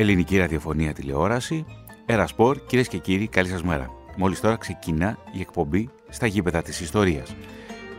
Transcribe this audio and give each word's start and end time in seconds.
Ελληνική 0.00 0.38
ραδιοφωνία 0.38 0.92
τηλεόραση. 0.92 1.64
Ερασπορ, 2.06 2.60
κυρίες 2.66 2.88
και 2.88 2.98
κύριοι, 2.98 3.28
καλή 3.28 3.48
σας 3.48 3.62
μέρα. 3.62 3.90
Μόλις 4.16 4.40
τώρα 4.40 4.56
ξεκινά 4.56 5.18
η 5.32 5.40
εκπομπή 5.40 5.90
στα 6.08 6.26
γήπεδα 6.26 6.62
της 6.62 6.80
ιστορίας. 6.80 7.34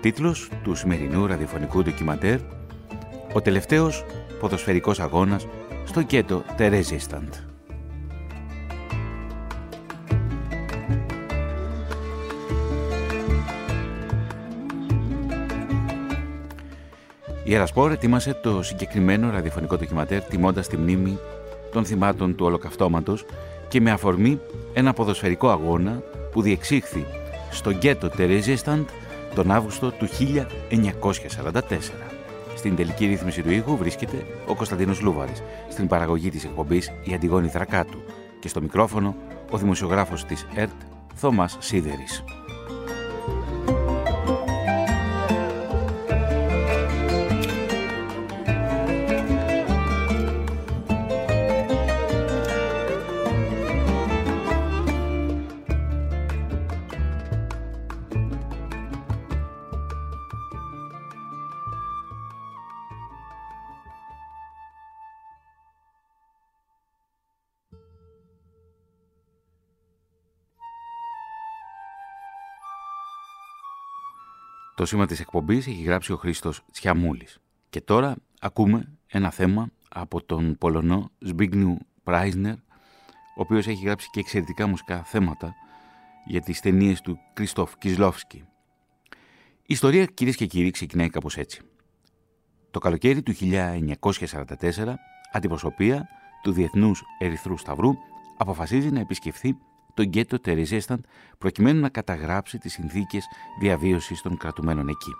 Τίτλος 0.01 0.49
του 0.63 0.75
σημερινού 0.75 1.27
ραδιοφωνικού 1.27 1.81
ντοκιματέρ 1.81 2.39
Ο 3.33 3.41
τελευταίος 3.41 4.05
ποδοσφαιρικός 4.39 4.99
αγώνας 4.99 5.47
στο 5.85 6.01
γκέτο 6.01 6.43
Τερέζισταντ. 6.57 7.33
Η 17.43 17.53
Ερασπόρ 17.53 17.91
ετοίμασε 17.91 18.33
το 18.33 18.63
συγκεκριμένο 18.63 19.29
ραδιοφωνικό 19.29 19.77
ντοκιματέρ 19.77 20.23
τιμώντας 20.23 20.67
τη 20.67 20.77
μνήμη 20.77 21.19
των 21.71 21.85
θυμάτων 21.85 22.35
του 22.35 22.45
ολοκαυτώματος 22.45 23.25
και 23.67 23.81
με 23.81 23.91
αφορμή 23.91 24.39
ένα 24.73 24.93
ποδοσφαιρικό 24.93 25.49
αγώνα 25.49 26.01
που 26.31 26.41
διεξήχθη 26.41 27.05
στο 27.51 27.71
γκέτο 27.71 28.09
Τερέζιεσταντ 28.09 28.87
τον 29.35 29.51
Αύγουστο 29.51 29.91
του 29.91 30.07
1944. 30.07 31.61
Στην 32.55 32.75
τελική 32.75 33.05
ρύθμιση 33.05 33.41
του 33.41 33.51
ήχου 33.51 33.77
βρίσκεται 33.77 34.25
ο 34.47 34.55
Κωνσταντίνος 34.55 35.01
Λούβαρης, 35.01 35.43
στην 35.69 35.87
παραγωγή 35.87 36.29
της 36.29 36.43
εκπομπής 36.43 36.91
η 37.03 37.13
Αντιγόνη 37.13 37.47
Θρακάτου 37.47 37.97
και 38.39 38.47
στο 38.47 38.61
μικρόφωνο 38.61 39.15
ο 39.51 39.57
δημοσιογράφος 39.57 40.25
της 40.25 40.47
ΕΡΤ 40.55 40.81
Θωμάς 41.15 41.57
Σίδερης. 41.59 42.23
Το 74.79 74.85
σήμα 74.85 75.05
της 75.05 75.19
εκπομπής 75.19 75.67
έχει 75.67 75.81
γράψει 75.81 76.11
ο 76.11 76.15
Χρήστος 76.15 76.63
Τσιαμούλης. 76.71 77.39
Και 77.69 77.81
τώρα 77.81 78.15
ακούμε 78.39 78.97
ένα 79.07 79.31
θέμα 79.31 79.69
από 79.89 80.23
τον 80.23 80.57
Πολωνό 80.57 81.11
Σμπίγνιου 81.19 81.77
Πράισνερ, 82.03 82.53
ο 82.53 82.57
οποίος 83.35 83.67
έχει 83.67 83.85
γράψει 83.85 84.09
και 84.11 84.19
εξαιρετικά 84.19 84.67
μουσικά 84.67 85.03
θέματα 85.03 85.53
για 86.25 86.41
τις 86.41 86.59
ταινίες 86.59 87.01
του 87.01 87.19
Κριστόφ 87.33 87.77
Κισλόφσκι. 87.77 88.37
Η 88.37 88.45
ιστορία, 89.65 90.05
κυρίες 90.05 90.35
και 90.35 90.45
κύριοι, 90.45 90.71
ξεκινάει 90.71 91.09
κάπως 91.09 91.37
έτσι. 91.37 91.61
Το 92.71 92.79
καλοκαίρι 92.79 93.21
του 93.21 93.33
1944, 93.33 94.95
αντιπροσωπεία 95.31 96.07
του 96.43 96.51
Διεθνούς 96.51 97.03
Ερυθρού 97.19 97.57
Σταυρού 97.57 97.91
αποφασίζει 98.37 98.91
να 98.91 98.99
επισκεφθεί 98.99 99.57
το 99.99 100.05
γκέτο 100.05 100.39
Τερεζέσταν 100.39 101.05
προκειμένου 101.37 101.79
να 101.79 101.89
καταγράψει 101.89 102.57
τις 102.57 102.73
συνθήκες 102.73 103.25
διαβίωσης 103.59 104.21
των 104.21 104.37
κρατουμένων 104.37 104.87
εκεί. 104.87 105.11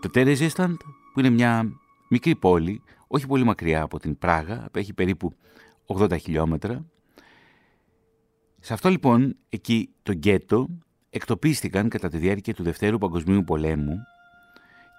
Το 0.00 0.08
Τερεζέσταν 0.08 0.76
που 1.12 1.20
είναι 1.20 1.30
μια 1.30 1.72
μικρή 2.08 2.36
πόλη, 2.36 2.82
όχι 3.06 3.26
πολύ 3.26 3.44
μακριά 3.44 3.82
από 3.82 3.98
την 3.98 4.18
Πράγα, 4.18 4.64
απέχει 4.64 4.94
περίπου 4.94 5.32
80 5.86 6.18
χιλιόμετρα. 6.20 6.84
Σε 8.60 8.72
αυτό 8.72 8.88
λοιπόν 8.88 9.36
εκεί 9.48 9.90
το 10.02 10.12
γκέτο 10.12 10.68
εκτοπίστηκαν 11.10 11.88
κατά 11.88 12.08
τη 12.08 12.18
διάρκεια 12.18 12.54
του 12.54 12.62
Δευτέρου 12.62 12.98
Παγκοσμίου 12.98 13.44
Πολέμου 13.44 13.96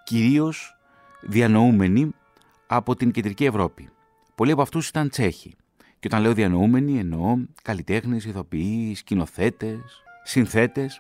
κυρίως 0.04 0.78
διανοούμενοι 1.22 2.12
από 2.68 2.96
την 2.96 3.12
Κεντρική 3.12 3.46
Ευρώπη. 3.46 3.90
Πολλοί 4.36 4.52
από 4.52 4.62
αυτούς 4.62 4.88
ήταν 4.88 5.09
Τσέχοι. 5.09 5.56
Και 6.00 6.08
όταν 6.08 6.22
λέω 6.22 6.34
διανοούμενοι 6.34 7.00
εννοώ 7.00 7.38
καλλιτέχνες, 7.62 8.26
ηθοποιοί, 8.26 8.96
σκηνοθέτες, 8.96 10.04
συνθέτες. 10.24 11.00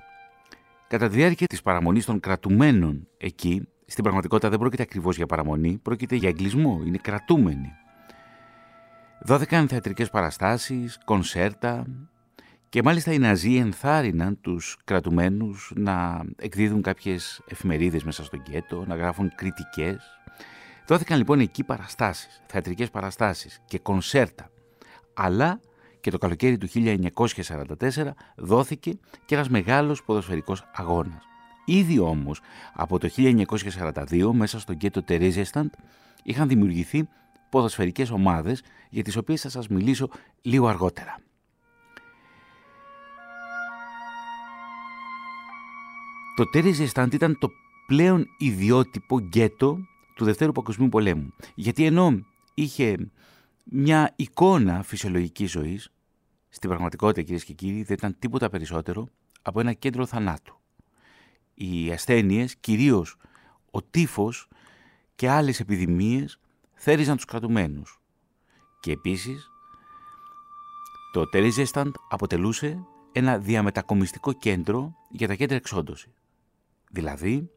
Κατά 0.87 1.09
τη 1.09 1.15
διάρκεια 1.15 1.47
της 1.47 1.61
παραμονής 1.61 2.05
των 2.05 2.19
κρατουμένων 2.19 3.07
εκεί, 3.17 3.67
στην 3.85 4.03
πραγματικότητα 4.03 4.49
δεν 4.49 4.59
πρόκειται 4.59 4.81
ακριβώς 4.81 5.15
για 5.15 5.25
παραμονή, 5.25 5.79
πρόκειται 5.81 6.15
για 6.15 6.29
εγκλισμό, 6.29 6.81
είναι 6.85 6.97
κρατούμενοι. 6.97 7.71
Δόθηκαν 9.21 9.67
θεατρικές 9.67 10.09
παραστάσεις, 10.09 10.99
κονσέρτα 11.05 11.85
και 12.69 12.83
μάλιστα 12.83 13.11
οι 13.11 13.17
Ναζί 13.17 13.55
ενθάρρυναν 13.55 14.41
τους 14.41 14.77
κρατουμένους 14.83 15.71
να 15.75 16.21
εκδίδουν 16.37 16.81
κάποιες 16.81 17.41
εφημερίδες 17.47 18.03
μέσα 18.03 18.23
στον 18.23 18.41
κέτο, 18.41 18.83
να 18.87 18.95
γράφουν 18.95 19.31
κριτικές. 19.35 20.19
Δόθηκαν 20.87 21.17
λοιπόν 21.17 21.39
εκεί 21.39 21.63
παραστάσεις, 21.63 22.41
θεατρικές 22.45 22.89
παραστάσεις 22.89 23.61
και 23.65 23.79
κονσέρτα 23.79 24.49
αλλά 25.21 25.59
και 26.01 26.11
το 26.11 26.17
καλοκαίρι 26.17 26.57
του 26.57 26.67
1944 26.73 28.11
δόθηκε 28.35 28.99
και 29.25 29.35
ένας 29.35 29.49
μεγάλος 29.49 30.03
ποδοσφαιρικός 30.03 30.63
αγώνας. 30.73 31.23
Ήδη 31.65 31.99
όμως 31.99 32.41
από 32.73 32.99
το 32.99 33.09
1942 33.17 34.29
μέσα 34.33 34.59
στο 34.59 34.73
γκέτο 34.73 35.03
Τερέζιεσταντ 35.03 35.69
είχαν 36.23 36.47
δημιουργηθεί 36.47 37.07
ποδοσφαιρικές 37.49 38.11
ομάδες 38.11 38.63
για 38.89 39.03
τις 39.03 39.15
οποίες 39.15 39.41
θα 39.41 39.49
σας 39.49 39.67
μιλήσω 39.67 40.09
λίγο 40.41 40.67
αργότερα. 40.67 41.15
Το 46.35 46.49
Τερέζιεσταντ 46.49 47.13
ήταν 47.13 47.37
το 47.39 47.49
πλέον 47.87 48.25
ιδιότυπο 48.37 49.19
γκέτο 49.19 49.77
του 50.15 50.25
Δευτέρου 50.25 50.51
Παγκοσμίου 50.51 50.89
Πολέμου. 50.89 51.33
Γιατί 51.55 51.85
ενώ 51.85 52.19
είχε 52.53 52.97
μια 53.71 54.13
εικόνα 54.15 54.83
φυσιολογικής 54.83 55.51
ζωής, 55.51 55.91
στην 56.49 56.69
πραγματικότητα 56.69 57.21
κυρίες 57.21 57.43
και 57.43 57.53
κύριοι 57.53 57.83
δεν 57.83 57.95
ήταν 57.97 58.15
τίποτα 58.19 58.49
περισσότερο 58.49 59.07
από 59.41 59.59
ένα 59.59 59.73
κέντρο 59.73 60.05
θανάτου. 60.05 60.59
Οι 61.53 61.91
ασθένειες, 61.91 62.55
κυρίως 62.55 63.15
ο 63.71 63.81
τύφος 63.81 64.47
και 65.15 65.29
άλλες 65.29 65.59
επιδημίες 65.59 66.39
θέριζαν 66.73 67.15
τους 67.15 67.25
κρατουμένους. 67.25 68.01
Και 68.79 68.91
επίσης 68.91 69.49
το 71.13 71.29
Τερίζεσταντ 71.29 71.95
αποτελούσε 72.09 72.85
ένα 73.11 73.37
διαμετακομιστικό 73.37 74.33
κέντρο 74.33 74.95
για 75.09 75.27
τα 75.27 75.35
κέντρα 75.35 75.55
εξόντωση. 75.55 76.13
Δηλαδή, 76.91 77.49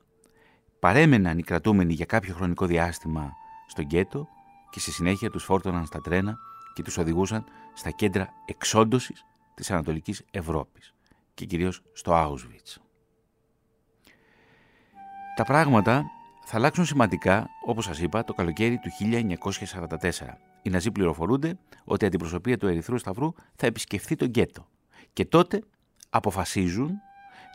παρέμεναν 0.79 1.39
οι 1.39 1.43
κρατούμενοι 1.43 1.93
για 1.93 2.07
κάποιο 2.07 2.35
χρονικό 2.35 2.67
διάστημα 2.67 3.33
στο 3.67 3.83
γκέτο 3.83 4.29
και 4.73 4.81
στη 4.81 4.91
συνέχεια 4.93 5.31
τους 5.31 5.45
φόρτωναν 5.45 5.87
στα 5.87 6.01
τρένα 6.01 6.39
και 6.75 6.83
τους 6.83 6.99
οδηγούσαν 6.99 7.45
στα 7.75 7.91
κέντρα 7.91 8.29
εξόντωσης 8.45 9.25
της 9.55 9.71
Ανατολικής 9.71 10.25
Ευρώπης 10.31 10.95
και 11.35 11.45
κυρίως 11.45 11.83
στο 11.93 12.13
Auschwitz. 12.15 12.77
Τα 15.37 15.45
πράγματα 15.45 16.05
θα 16.45 16.57
αλλάξουν 16.57 16.85
σημαντικά, 16.85 17.47
όπως 17.67 17.85
σας 17.85 18.01
είπα, 18.01 18.25
το 18.25 18.35
καλοκαίρι 18.35 18.79
του 18.79 18.91
1944. 18.91 20.39
Οι 20.63 20.71
Ναζί 20.71 20.91
πληροφορούνται 20.91 21.59
ότι 21.85 22.05
η 22.05 22.07
αντιπροσωπεία 22.07 22.59
του 22.59 22.67
Ερυθρού 22.67 22.99
Σταυρού 22.99 23.33
θα 23.55 23.67
επισκεφθεί 23.67 24.17
τον 24.17 24.29
γκέτο 24.29 24.67
και 25.13 25.25
τότε 25.25 25.63
αποφασίζουν 26.11 26.91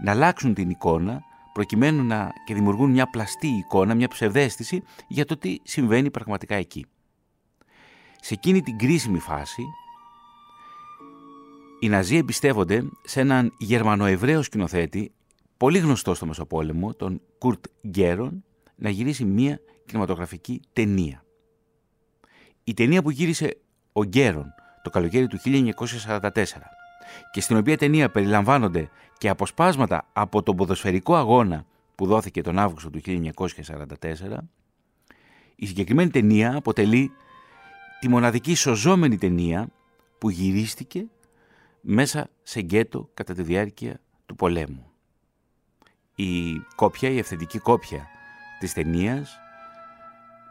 να 0.04 0.12
αλλάξουν 0.12 0.54
την 0.54 0.70
εικόνα 0.70 1.22
προκειμένου 1.54 2.04
να 2.04 2.34
και 2.46 2.54
δημιουργούν 2.54 2.92
μια 2.92 3.10
πλαστή 3.10 3.48
εικόνα, 3.48 3.96
μια 3.96 4.08
ψευδέστηση 4.08 4.84
για 5.08 5.26
το 5.26 5.38
τι 5.38 5.58
συμβαίνει 5.64 6.12
πραγματικά 6.12 6.56
εκεί. 6.56 6.86
Σε 8.22 8.34
εκείνη 8.34 8.62
την 8.62 8.78
κρίσιμη 8.78 9.20
φάση, 9.20 9.64
οι 11.80 11.90
Ναζί 11.90 12.16
εμπιστεύονται 12.16 12.84
σε 13.04 13.20
έναν 13.20 13.54
Γερμανοεβραίο 13.58 14.42
σκηνοθέτη, 14.42 15.12
πολύ 15.58 15.78
γνωστό 15.78 16.14
στο 16.14 16.26
Μεσοπόλεμο, 16.26 16.94
τον 16.94 17.22
Κουρτ 17.38 17.66
Γκέρον, 17.88 18.44
να 18.76 18.90
γυρίσει 18.90 19.26
μία 19.26 19.60
κινηματογραφική 19.86 20.62
ταινία. 20.74 21.24
Η 22.64 22.74
ταινία 22.74 23.02
που 23.02 23.10
γύρισε 23.10 23.58
ο 23.94 24.04
Γκέρον 24.04 24.54
το 24.84 24.90
καλοκαίρι 24.90 25.28
του 25.28 25.38
1944 25.44 26.30
και 27.32 27.42
στην 27.42 27.58
οποία 27.58 27.78
ταινία 27.78 28.10
περιλαμβάνονται 28.10 28.90
και 29.18 29.30
αποσπάσματα 29.30 30.08
από 30.14 30.44
τον 30.44 30.56
ποδοσφαιρικό 30.56 31.16
αγώνα 31.16 31.66
που 31.96 32.06
δόθηκε 32.06 32.42
τον 32.42 32.60
Αύγουστο 32.60 32.90
του 32.90 33.02
1944, 33.06 34.38
η 35.56 35.66
συγκεκριμένη 35.66 36.10
ταινία 36.10 36.56
αποτελεί 36.56 37.12
τη 38.00 38.08
μοναδική 38.08 38.56
σωζόμενη 38.56 39.18
ταινία 39.18 39.70
που 40.18 40.30
γυρίστηκε 40.30 41.06
μέσα 41.82 42.30
σε 42.44 42.62
γκέτο 42.62 43.10
κατά 43.14 43.34
τη 43.34 43.42
διάρκεια 43.42 44.00
του 44.26 44.36
πολέμου. 44.36 44.92
Η 46.16 46.60
κόπια, 46.76 47.10
η 47.10 47.18
ευθεντική 47.18 47.60
κόπια 47.60 48.08
της 48.60 48.74
ταινίας 48.74 49.38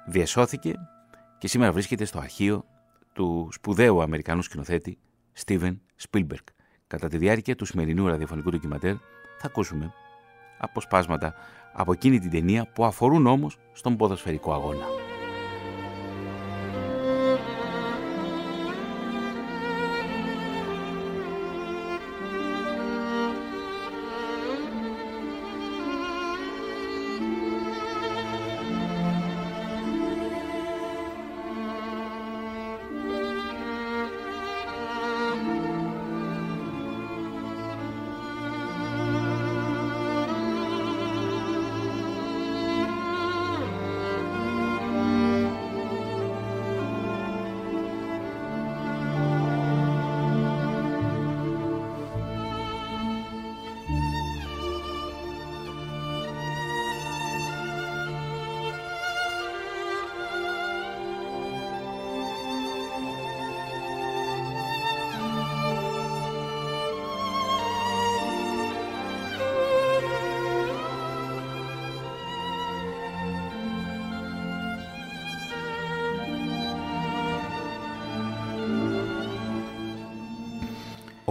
διασώθηκε 0.06 0.74
και 1.38 1.48
σήμερα 1.48 1.72
βρίσκεται 1.72 2.04
στο 2.04 2.18
αρχείο 2.18 2.64
του 3.12 3.48
σπουδαίου 3.52 4.02
Αμερικανού 4.02 4.42
σκηνοθέτη 4.42 4.98
Steven 5.44 5.76
Spielberg. 6.08 6.44
Κατά 6.86 7.08
τη 7.08 7.16
διάρκεια 7.18 7.56
του 7.56 7.64
σημερινού 7.64 8.06
ραδιοφωνικού 8.06 8.50
ντοκιματέρ 8.50 8.94
θα 9.38 9.46
ακούσουμε 9.46 9.92
αποσπάσματα 10.58 11.34
από 11.72 11.92
εκείνη 11.92 12.18
την 12.18 12.30
ταινία 12.30 12.66
που 12.66 12.84
αφορούν 12.84 13.26
όμως 13.26 13.58
στον 13.72 13.96
ποδοσφαιρικό 13.96 14.52
αγώνα. 14.52 15.05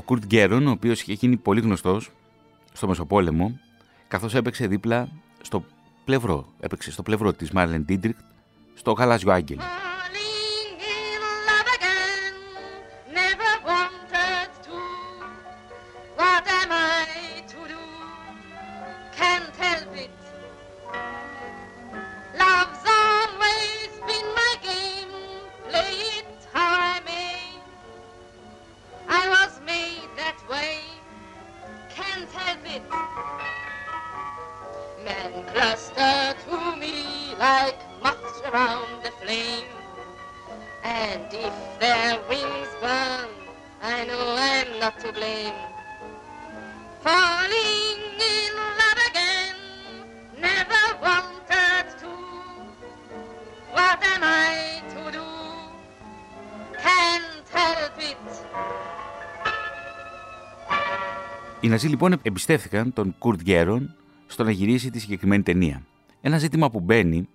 Κουρτ 0.05 0.25
Γκέρον, 0.25 0.67
ο 0.67 0.71
οποίος 0.71 1.01
είχε 1.01 1.13
γίνει 1.13 1.37
πολύ 1.37 1.61
γνωστός 1.61 2.11
στο 2.73 2.87
Μεσοπόλεμο, 2.87 3.59
καθώς 4.07 4.35
έπαιξε 4.35 4.67
δίπλα 4.67 5.09
στο 5.41 5.65
πλευρό, 6.05 6.47
έπαιξε 6.59 6.91
στο 6.91 7.03
πλευρό 7.03 7.33
της 7.33 7.51
Μάρλεν 7.51 7.81
Ντίτριχ 7.85 8.19
στο 8.73 8.91
Γαλάζιο 8.91 9.31
Άγγελο. 9.31 9.61
Οι 61.65 61.67
Ναζί 61.67 61.87
λοιπόν 61.87 62.19
εμπιστεύτηκαν 62.21 62.93
τον 62.93 63.15
Κουρτ 63.17 63.41
Γκέρον 63.41 63.95
στο 64.27 64.43
να 64.43 64.51
γυρίσει 64.51 64.89
τη 64.89 64.99
συγκεκριμένη 64.99 65.43
ταινία. 65.43 65.81
Ένα 66.27 66.37
ζήτημα 66.37 66.69
που 66.69 66.79
μπαίνει, 66.79 67.27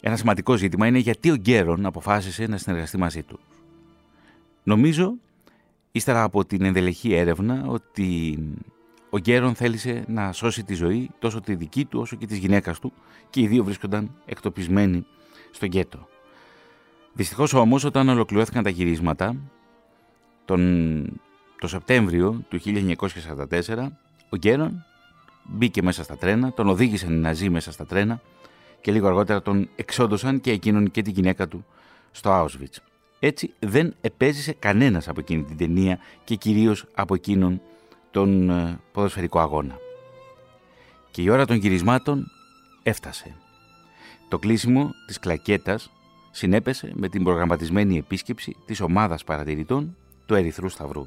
ένα 0.00 0.16
σημαντικό 0.16 0.56
ζήτημα, 0.56 0.86
είναι 0.86 0.98
γιατί 0.98 1.30
ο 1.30 1.34
Γκέρον 1.34 1.86
αποφάσισε 1.86 2.46
να 2.46 2.56
συνεργαστεί 2.56 2.98
μαζί 2.98 3.22
του. 3.22 3.38
Νομίζω, 4.62 5.14
ύστερα 5.92 6.22
από 6.22 6.44
την 6.44 6.64
ενδελεχή 6.64 7.14
έρευνα, 7.14 7.64
ότι 7.66 8.38
ο 9.10 9.18
Γκέρον 9.18 9.54
θέλησε 9.54 10.04
να 10.08 10.32
σώσει 10.32 10.64
τη 10.64 10.74
ζωή 10.74 11.10
τόσο 11.18 11.40
τη 11.40 11.54
δική 11.54 11.84
του 11.84 12.00
όσο 12.00 12.16
και 12.16 12.26
της 12.26 12.38
γυναίκας 12.38 12.78
του 12.78 12.92
και 13.30 13.40
οι 13.40 13.46
δύο 13.46 13.64
βρίσκονταν 13.64 14.14
εκτοπισμένοι 14.26 15.06
στο 15.50 15.66
γκέτο. 15.66 16.08
Δυστυχώς 17.12 17.52
όμως 17.52 17.84
όταν 17.84 18.08
ολοκληρώθηκαν 18.08 18.62
τα 18.62 18.70
γυρίσματα, 18.70 19.36
τον 20.44 21.20
το 21.58 21.68
Σεπτέμβριο 21.68 22.44
του 22.48 22.60
1944 22.60 23.88
ο 24.28 24.36
Γκέρον 24.36 24.84
μπήκε 25.48 25.82
μέσα 25.82 26.02
στα 26.02 26.16
τρένα, 26.16 26.52
τον 26.52 26.68
οδήγησαν 26.68 27.12
οι 27.12 27.16
Ναζί 27.16 27.48
μέσα 27.48 27.72
στα 27.72 27.86
τρένα 27.86 28.20
και 28.80 28.92
λίγο 28.92 29.06
αργότερα 29.06 29.42
τον 29.42 29.68
εξόντωσαν 29.76 30.40
και 30.40 30.50
εκείνον 30.50 30.90
και 30.90 31.02
τη 31.02 31.10
γυναίκα 31.10 31.48
του 31.48 31.64
στο 32.10 32.30
Auschwitz. 32.30 32.76
Έτσι 33.18 33.54
δεν 33.58 33.94
επέζησε 34.00 34.52
κανένας 34.52 35.08
από 35.08 35.20
εκείνη 35.20 35.42
την 35.42 35.56
ταινία 35.56 35.98
και 36.24 36.34
κυρίως 36.34 36.84
από 36.94 37.14
εκείνον 37.14 37.60
τον 38.10 38.50
ε, 38.50 38.80
ποδοσφαιρικό 38.92 39.38
αγώνα. 39.38 39.78
Και 41.10 41.22
η 41.22 41.28
ώρα 41.28 41.46
των 41.46 41.56
γυρισμάτων 41.56 42.30
έφτασε. 42.82 43.34
Το 44.28 44.38
κλείσιμο 44.38 44.90
της 45.06 45.18
κλακέτας 45.18 45.90
συνέπεσε 46.30 46.92
με 46.94 47.08
την 47.08 47.22
προγραμματισμένη 47.22 47.98
επίσκεψη 47.98 48.56
της 48.64 48.80
ομάδας 48.80 49.24
παρατηρητών 49.24 49.96
του 50.26 50.34
Ερυθρού 50.34 50.68
Σταυρού. 50.68 51.06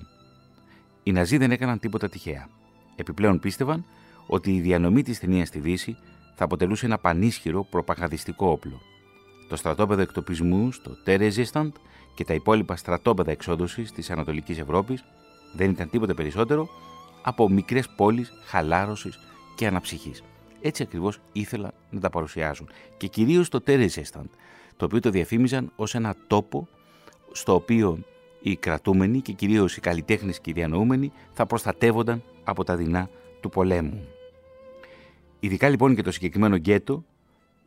Οι 1.03 1.11
Ναζί 1.11 1.37
δεν 1.37 1.51
έκαναν 1.51 1.79
τίποτα 1.79 2.09
τυχαία. 2.09 2.47
Επιπλέον 2.95 3.39
πίστευαν 3.39 3.85
ότι 4.33 4.55
η 4.55 4.59
διανομή 4.59 5.03
της 5.03 5.19
ταινίας 5.19 5.47
στη 5.47 5.59
Δύση 5.59 5.97
θα 6.35 6.43
αποτελούσε 6.43 6.85
ένα 6.85 6.97
πανίσχυρο 6.97 7.63
προπαγανδιστικό 7.63 8.47
όπλο. 8.47 8.81
Το 9.49 9.55
στρατόπεδο 9.55 10.01
εκτοπισμού 10.01 10.71
στο 10.71 10.91
Τερεζίσταντ 11.03 11.73
και 12.13 12.23
τα 12.23 12.33
υπόλοιπα 12.33 12.75
στρατόπεδα 12.75 13.31
εξόντωσης 13.31 13.91
της 13.91 14.09
Ανατολικής 14.09 14.59
Ευρώπης 14.59 15.03
δεν 15.55 15.69
ήταν 15.69 15.89
τίποτε 15.89 16.13
περισσότερο 16.13 16.69
από 17.21 17.49
μικρές 17.49 17.89
πόλεις 17.89 18.33
χαλάρωσης 18.45 19.19
και 19.55 19.67
αναψυχής. 19.67 20.23
Έτσι 20.61 20.83
ακριβώς 20.83 21.19
ήθελαν 21.31 21.71
να 21.89 21.99
τα 21.99 22.09
παρουσιάζουν. 22.09 22.69
Και 22.97 23.07
κυρίως 23.07 23.49
το 23.49 23.61
Τερεζίσταντ, 23.61 24.27
το 24.77 24.85
οποίο 24.85 24.99
το 24.99 25.09
διαφήμιζαν 25.09 25.71
ως 25.75 25.95
ένα 25.95 26.15
τόπο 26.27 26.67
στο 27.31 27.53
οποίο 27.53 27.99
οι 28.41 28.55
κρατούμενοι 28.55 29.21
και 29.21 29.31
κυρίως 29.31 29.77
οι 29.77 29.79
καλλιτέχνες 29.79 30.39
και 30.39 30.49
οι 30.49 30.53
διανοούμενοι 30.53 31.11
θα 31.33 31.45
προστατεύονταν 31.45 32.23
από 32.43 32.63
τα 32.63 32.75
δεινά 32.75 33.09
του 33.41 33.49
πολέμου. 33.49 34.07
Ειδικά 35.43 35.69
λοιπόν 35.69 35.95
και 35.95 36.01
το 36.01 36.11
συγκεκριμένο 36.11 36.55
γκέτο, 36.55 37.05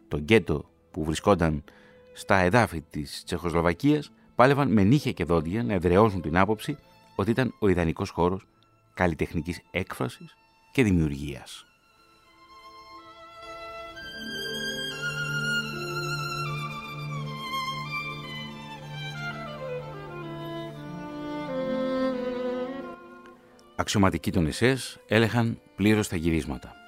το 0.08 0.18
γκέτο 0.18 0.70
που 0.90 1.04
βρισκόταν 1.04 1.64
στα 2.12 2.36
εδάφη 2.36 2.80
της 2.80 3.22
Τσεχοσλοβακίας, 3.24 4.12
πάλευαν 4.34 4.72
με 4.72 4.82
νύχια 4.82 5.12
και 5.12 5.24
δόντια 5.24 5.62
να 5.62 5.72
εδραιώσουν 5.72 6.20
την 6.20 6.36
άποψη 6.36 6.78
ότι 7.16 7.30
ήταν 7.30 7.54
ο 7.58 7.68
ιδανικός 7.68 8.10
χώρος 8.10 8.46
καλλιτεχνικής 8.94 9.60
έκφρασης 9.70 10.36
και 10.72 10.82
δημιουργίας. 10.82 11.64
Αξιωματικοί 23.76 24.30
των 24.30 24.46
ΕΣΕΣ 24.46 24.98
έλεγχαν 25.06 25.60
πλήρως 25.76 26.08
τα 26.08 26.16
γυρίσματα. 26.16 26.83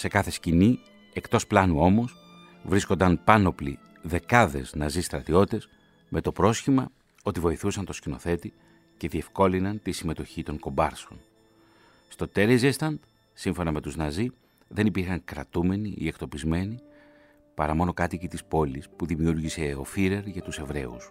Σε 0.00 0.08
κάθε 0.08 0.30
σκηνή, 0.30 0.78
εκτός 1.12 1.46
πλάνου 1.46 1.80
όμως, 1.80 2.16
βρίσκονταν 2.62 3.24
πάνωπλοι 3.24 3.78
δεκάδες 4.02 4.74
ναζί 4.74 5.00
στρατιώτες 5.00 5.68
με 6.08 6.20
το 6.20 6.32
πρόσχημα 6.32 6.90
ότι 7.22 7.40
βοηθούσαν 7.40 7.84
το 7.84 7.92
σκηνοθέτη 7.92 8.52
και 8.96 9.08
διευκόλυναν 9.08 9.82
τη 9.82 9.92
συμμετοχή 9.92 10.42
των 10.42 10.58
κομπάρσων. 10.58 11.20
Στο 12.08 12.28
Τέριζεσταντ, 12.28 12.98
σύμφωνα 13.32 13.72
με 13.72 13.80
τους 13.80 13.96
Ναζί, 13.96 14.30
δεν 14.68 14.86
υπήρχαν 14.86 15.24
κρατούμενοι 15.24 15.94
ή 15.98 16.06
εκτοπισμένοι, 16.06 16.78
παρά 17.54 17.74
μόνο 17.74 17.92
κάτοικοι 17.92 18.28
της 18.28 18.44
πόλης 18.44 18.88
που 18.96 19.06
δημιούργησε 19.06 19.76
ο 19.78 19.84
Φίρερ 19.84 20.26
για 20.26 20.42
τους 20.42 20.58
Εβραίους. 20.58 21.10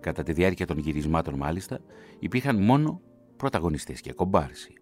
Κατά 0.00 0.22
τη 0.22 0.32
διάρκεια 0.32 0.66
των 0.66 0.78
γυρισμάτων 0.78 1.34
μάλιστα, 1.34 1.80
υπήρχαν 2.18 2.62
μόνο 2.62 3.00
πρωταγωνιστές 3.36 4.00
και 4.00 4.12
κομπάρσι. 4.12 4.72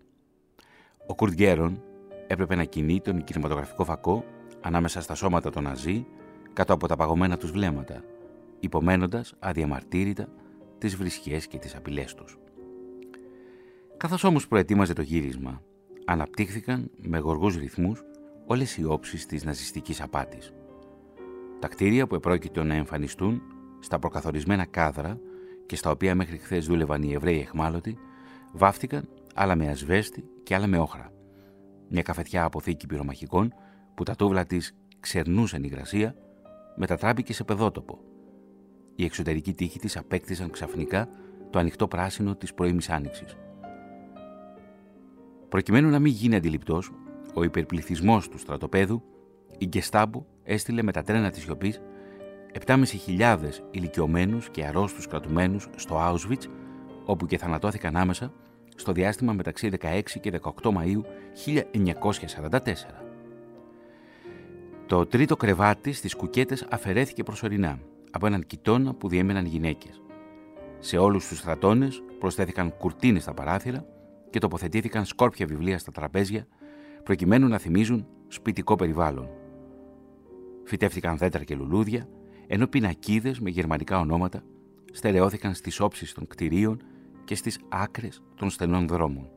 Ο 1.06 1.14
Κουρτ 1.14 1.32
Γκέρον 1.32 1.82
έπρεπε 2.28 2.54
να 2.54 2.64
κινεί 2.64 3.00
τον 3.00 3.24
κινηματογραφικό 3.24 3.84
φακό 3.84 4.24
ανάμεσα 4.60 5.00
στα 5.00 5.14
σώματα 5.14 5.50
των 5.50 5.62
Ναζί 5.62 6.06
κάτω 6.52 6.72
από 6.72 6.88
τα 6.88 6.96
παγωμένα 6.96 7.36
τους 7.36 7.50
βλέμματα, 7.50 8.04
υπομένοντας 8.60 9.34
αδιαμαρτύρητα 9.38 10.28
τις 10.78 10.96
βρισχές 10.96 11.46
και 11.46 11.58
τις 11.58 11.76
απειλές 11.76 12.14
τους. 12.14 12.38
Καθώς 13.96 14.24
όμως 14.24 14.48
προετοίμαζε 14.48 14.92
το 14.92 15.02
γύρισμα, 15.02 15.62
αναπτύχθηκαν 16.04 16.90
με 16.96 17.18
γοργούς 17.18 17.56
ρυθμούς 17.56 18.02
όλες 18.46 18.76
οι 18.76 18.84
όψεις 18.84 19.26
της 19.26 19.44
ναζιστικής 19.44 20.00
απάτης. 20.00 20.52
Τα 21.58 21.68
κτίρια 21.68 22.06
που 22.06 22.14
επρόκειτο 22.14 22.64
να 22.64 22.74
εμφανιστούν 22.74 23.42
στα 23.78 23.98
προκαθορισμένα 23.98 24.64
κάδρα 24.64 25.20
και 25.66 25.76
στα 25.76 25.90
οποία 25.90 26.14
μέχρι 26.14 26.36
χθες 26.36 26.66
δούλευαν 26.66 27.02
οι 27.02 27.12
Εβραίοι 27.12 27.40
εχμάλωτοι, 27.40 27.98
βάφτηκαν 28.52 29.08
άλλα 29.34 29.56
με 29.56 29.68
ασβέστη 29.68 30.24
και 30.42 30.54
άλλα 30.54 30.66
με 30.66 30.78
όχρα. 30.78 31.12
Μια 31.88 32.02
καφετιά 32.02 32.44
αποθήκη 32.44 32.86
πυρομαχικών 32.86 33.54
που 33.94 34.02
τα 34.02 34.14
τούβλα 34.14 34.44
της 34.44 34.76
ξερνούσαν 35.00 35.62
υγρασία, 35.62 36.14
μετατράπηκε 36.76 37.32
σε 37.32 37.44
πεδότοπο. 37.44 37.98
Οι 38.94 39.04
εξωτερικοί 39.04 39.52
τείχοι 39.52 39.78
της 39.78 39.96
απέκτησαν 39.96 40.50
ξαφνικά 40.50 41.08
το 41.50 41.58
ανοιχτό 41.58 41.88
πράσινο 41.88 42.34
της 42.34 42.54
πρώιμης 42.54 42.90
άνοιξης. 42.90 43.36
Προκειμένου 45.48 45.88
να 45.88 45.98
μην 45.98 46.12
γίνει 46.12 46.34
αντιληπτός, 46.34 46.92
ο 47.34 47.42
υπερπληθυσμός 47.42 48.28
του 48.28 48.38
στρατοπέδου, 48.38 49.02
η 49.58 49.66
Γκεστάμπο 49.66 50.24
έστειλε 50.42 50.82
με 50.82 50.92
τα 50.92 51.02
τρένα 51.02 51.30
της 51.30 51.42
σιωπής 51.42 51.80
7.500 52.66 52.84
ηλικιωμένους 53.70 54.50
και 54.50 54.64
αρρώστους 54.64 55.06
κρατουμένους 55.06 55.68
στο 55.76 55.96
Auschwitz, 55.98 56.50
όπου 57.04 57.26
και 57.26 57.38
θανατώθηκαν 57.38 57.96
άμεσα 57.96 58.32
στο 58.78 58.92
διάστημα 58.92 59.32
μεταξύ 59.32 59.70
16 59.80 60.00
και 60.20 60.40
18 60.42 60.72
Μαΐου 60.72 61.00
1944. 62.50 62.60
Το 64.86 65.06
τρίτο 65.06 65.36
κρεβάτι 65.36 65.92
στις 65.92 66.14
κουκέτες 66.14 66.66
αφαιρέθηκε 66.70 67.22
προσωρινά 67.22 67.78
από 68.10 68.26
έναν 68.26 68.46
κοιτώνα 68.46 68.94
που 68.94 69.08
διέμεναν 69.08 69.46
γυναίκες. 69.46 70.02
Σε 70.78 70.96
όλους 70.96 71.28
τους 71.28 71.38
στρατώνες 71.38 72.02
προσθέθηκαν 72.18 72.76
κουρτίνες 72.76 73.22
στα 73.22 73.34
παράθυρα 73.34 73.84
και 74.30 74.38
τοποθετήθηκαν 74.38 75.04
σκόρπια 75.04 75.46
βιβλία 75.46 75.78
στα 75.78 75.92
τραπέζια 75.92 76.46
προκειμένου 77.02 77.48
να 77.48 77.58
θυμίζουν 77.58 78.06
σπιτικό 78.28 78.76
περιβάλλον. 78.76 79.28
Φυτεύτηκαν 80.64 81.16
δέντρα 81.16 81.44
και 81.44 81.54
λουλούδια, 81.54 82.08
ενώ 82.46 82.66
πινακίδες 82.66 83.40
με 83.40 83.50
γερμανικά 83.50 83.98
ονόματα 83.98 84.42
στερεώθηκαν 84.92 85.54
στις 85.54 85.80
όψεις 85.80 86.12
των 86.12 86.26
κτηρίων 86.26 86.82
και 87.28 87.34
στις 87.34 87.58
άκρες 87.68 88.22
των 88.34 88.50
στενών 88.50 88.86
δρόμων. 88.86 89.30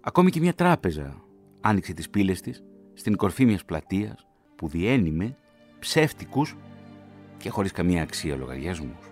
Ακόμη 0.00 0.30
και 0.30 0.40
μια 0.40 0.54
τράπεζα 0.54 1.24
άνοιξε 1.60 1.92
τις 1.92 2.10
πύλες 2.10 2.40
της 2.40 2.62
στην 2.94 3.16
κορφή 3.16 3.44
μιας 3.44 3.64
πλατείας 3.64 4.26
που 4.56 4.68
διένυμε 4.68 5.36
ψεύτικους 5.78 6.56
και 7.36 7.50
χωρίς 7.50 7.72
καμία 7.72 8.02
αξία 8.02 8.36
λογαριασμούς. 8.36 9.10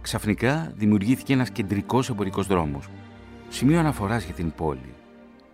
Ξαφνικά 0.00 0.72
δημιουργήθηκε 0.76 1.32
ένας 1.32 1.50
κεντρικός 1.50 2.08
εμπορικός 2.08 2.46
δρόμος, 2.46 2.88
σημείο 3.48 3.78
αναφοράς 3.78 4.24
για 4.24 4.34
την 4.34 4.52
πόλη. 4.52 4.94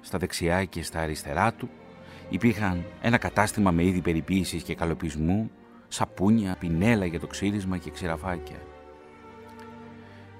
Στα 0.00 0.18
δεξιά 0.18 0.64
και 0.64 0.82
στα 0.82 1.00
αριστερά 1.00 1.52
του 1.52 1.68
υπήρχαν 2.30 2.84
ένα 3.02 3.18
κατάστημα 3.18 3.70
με 3.70 3.84
είδη 3.84 4.00
περιποίησης 4.00 4.62
και 4.62 4.75
καλοπισμού, 4.75 5.50
σαπούνια, 5.88 6.56
πινέλα 6.58 7.06
για 7.06 7.20
το 7.20 7.26
ξύρισμα 7.26 7.78
και 7.78 7.90
ξηραφάκια. 7.90 8.56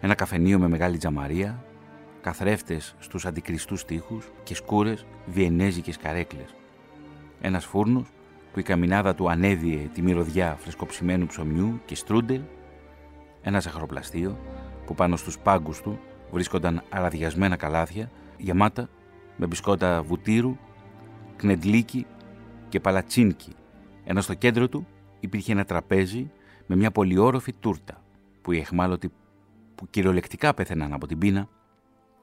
Ένα 0.01 0.15
καφενείο 0.15 0.59
με 0.59 0.69
μεγάλη 0.69 0.99
τζαμαρία, 0.99 1.65
καθρέφτες 2.21 2.95
στους 2.99 3.27
αντικριστούς 3.27 3.85
τοίχους 3.85 4.29
και 4.43 4.55
σκούρες 4.55 5.07
βιενέζικες 5.27 5.97
καρέκλες. 5.97 6.55
Ένας 7.41 7.65
φούρνος 7.65 8.09
που 8.53 8.59
η 8.59 8.63
καμινάδα 8.63 9.15
του 9.15 9.31
ανέδιε 9.31 9.79
τη 9.95 10.03
μυρωδιά 10.03 10.57
φρεσκοψημένου 10.61 11.27
ψωμιού 11.27 11.81
και 11.85 11.95
στρούντελ 11.95 12.41
ένας 13.43 13.63
ζαχαροπλαστείο 13.63 14.39
που 14.87 14.95
πάνω 14.95 15.17
στους 15.17 15.39
πάγκους 15.39 15.81
του 15.81 15.99
βρίσκονταν 16.33 16.83
αραδιασμένα 16.89 17.57
καλάθια 17.57 18.11
γεμάτα 18.37 18.89
με 19.37 19.47
μπισκότα 19.47 20.03
βουτύρου, 20.03 20.57
κνεντλίκι 21.41 22.07
και 22.69 22.81
παλατσίνκι, 22.81 23.53
ενώ 24.05 24.21
στο 24.21 24.35
κέντρο 24.35 24.69
του 24.69 24.87
υπήρχε 25.21 25.53
ένα 25.53 25.65
τραπέζι 25.65 26.31
με 26.67 26.77
μια 26.77 26.91
πολυόροφη 26.91 27.53
τούρτα 27.53 28.03
που 28.43 28.53
οι 28.53 28.59
εχμάλωτοι 28.59 29.13
που 29.75 29.87
κυριολεκτικά 29.91 30.55
πέθαιναν 30.55 30.93
από 30.93 31.07
την 31.07 31.19
πείνα 31.19 31.49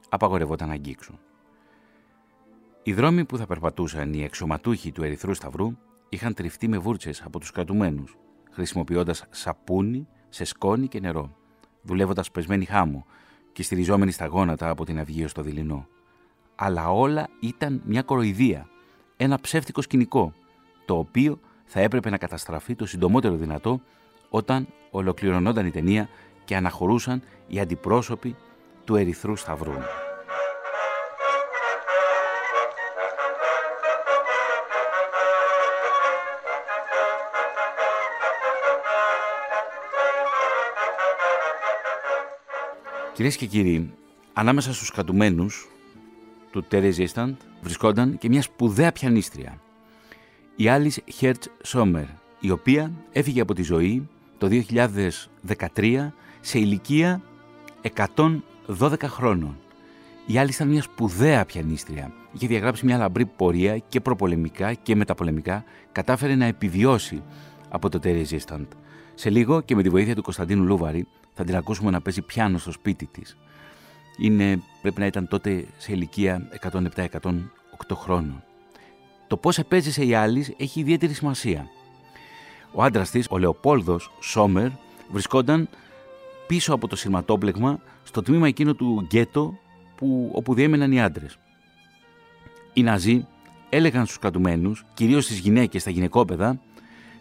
απαγορευόταν 0.10 0.68
να 0.68 0.74
αγγίξουν. 0.74 1.20
Οι 2.84 2.94
δρόμοι 2.94 3.26
που 3.26 3.38
θα 3.38 3.46
περπατούσαν 3.46 4.14
οι 4.14 4.24
εξωματούχοι 4.24 4.92
του 4.92 5.04
Ερυθρού 5.04 5.34
Σταυρού 5.34 5.78
είχαν 6.10 6.34
τριφτεί 6.34 6.68
με 6.68 6.78
βούρτσες 6.78 7.22
από 7.22 7.40
τους 7.40 7.52
κρατουμένους, 7.52 8.18
χρησιμοποιώντας 8.52 9.26
σαπούνι 9.30 10.08
σε 10.30 10.44
σκόνη 10.44 10.88
και 10.88 11.00
νερό, 11.00 11.36
δουλεύοντας 11.82 12.32
πεσμένοι 12.32 12.66
χάμου 12.66 13.06
και 13.54 13.64
στηριζόμενοι 13.64 14.12
στα 14.12 14.26
γόνατα 14.26 14.70
από 14.70 14.86
την 14.86 15.00
αυγή 15.00 15.28
στο 15.28 15.42
δειλινό. 15.42 15.88
Αλλά 16.56 16.92
όλα 16.92 17.28
ήταν 17.40 17.82
μια 17.86 18.02
κοροϊδία, 18.02 18.68
ένα 19.18 19.40
ψεύτικο 19.40 19.82
σκηνικό, 19.82 20.34
το 20.86 20.98
οποίο 20.98 21.40
θα 21.66 21.80
έπρεπε 21.80 22.10
να 22.10 22.18
καταστραφεί 22.18 22.76
το 22.76 22.86
συντομότερο 22.86 23.36
δυνατό 23.36 23.82
όταν 24.30 24.68
ολοκληρωνόταν 24.92 25.66
η 25.66 25.72
ταινία 25.72 26.10
και 26.46 26.56
αναχωρούσαν 26.56 27.22
οι 27.48 27.60
αντιπρόσωποι 27.60 28.36
του 28.86 28.96
Ερυθρού 28.96 29.36
Σταυρού. 29.36 29.74
Κυρίες 43.14 43.36
και 43.36 43.46
κύριοι, 43.46 43.94
ανάμεσα 44.34 44.74
στους 44.74 44.92
κατουμένους 44.92 45.68
του 46.52 46.66
Terry 46.72 46.92
βρισκόταν 47.62 48.18
και 48.18 48.30
μια 48.30 48.42
σπουδαία 48.42 48.92
πιανίστρια, 48.92 49.62
η 50.56 50.70
Άλις 50.70 51.02
Χέρτς 51.14 51.50
Σόμερ, 51.64 52.06
η 52.40 52.52
οποία 52.52 52.92
έφυγε 53.12 53.42
από 53.42 53.54
τη 53.54 53.62
ζωή 53.62 54.08
το 54.38 54.48
2013 55.76 56.08
σε 56.42 56.60
ηλικία 56.60 57.22
112 57.96 58.94
χρόνων. 59.04 59.58
Η 60.26 60.38
Άλλη 60.38 60.50
ήταν 60.54 60.68
μια 60.68 60.82
σπουδαία 60.82 61.46
πιανίστρια. 61.46 62.12
Είχε 62.32 62.48
διαγράψει 62.48 62.86
μια 62.86 62.98
λαμπρή 62.98 63.26
πορεία 63.26 63.78
και 63.78 64.00
προπολεμικά 64.00 64.74
και 64.74 64.96
μεταπολεμικά 64.96 65.64
κατάφερε 65.92 66.36
να 66.36 66.46
επιβιώσει 66.46 67.24
από 67.70 67.90
το 67.90 68.00
Terry 68.04 68.24
Σε 69.16 69.30
λίγο 69.30 69.62
και 69.62 69.76
με 69.76 69.84
τη 69.84 69.90
βοήθεια 69.90 70.16
του 70.16 70.22
Κωνσταντίνου 70.22 70.64
Λούβαρη 70.64 71.08
θα 71.34 71.44
την 71.44 71.56
ακούσουμε 71.56 71.92
να 71.92 72.02
παίζει 72.02 72.22
πιάνο 72.22 72.58
στο 72.58 72.72
σπίτι 72.72 73.06
της. 73.06 73.38
Είναι, 74.18 74.62
πρέπει 74.82 75.00
να 75.00 75.06
ήταν 75.06 75.28
τότε 75.28 75.66
σε 75.78 75.92
ηλικία 75.92 76.50
107-108 76.96 77.08
χρόνων. 77.94 78.44
Το 79.28 79.38
πώς 79.38 79.58
επέζησε 79.58 80.06
η 80.06 80.14
άλλη 80.14 80.56
έχει 80.58 80.80
ιδιαίτερη 80.80 81.14
σημασία. 81.14 81.68
Ο 82.72 82.84
άντρας 82.84 83.10
της, 83.10 83.28
ο 83.30 83.38
Λεοπόλδος 83.38 84.12
Σόμερ, 84.22 84.70
βρισκόταν 85.12 85.70
πίσω 86.48 86.74
από 86.74 86.88
το 86.88 86.96
σειρματόπλεγμα 86.96 87.80
στο 88.04 88.22
τμήμα 88.22 88.48
εκείνο 88.48 88.74
του 88.74 89.02
γκέτο 89.06 89.58
που, 89.96 90.32
όπου 90.34 90.54
διέμεναν 90.54 90.92
οι 90.92 91.02
άντρες. 91.02 91.38
Οι 92.74 92.84
Ναζί 92.84 93.26
έλεγαν 93.70 94.06
στους 94.06 94.20
κρατουμένους, 94.20 94.86
κυρίως 94.94 95.24
στις 95.24 95.38
γυναίκες, 95.40 95.82
στα 95.82 95.92
γυναικόπαιδα, 95.92 96.60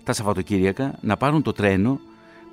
τα 0.05 0.13
Σαββατοκύριακα 0.13 0.99
να 1.01 1.17
πάρουν 1.17 1.43
το 1.43 1.53
τρένο 1.53 2.01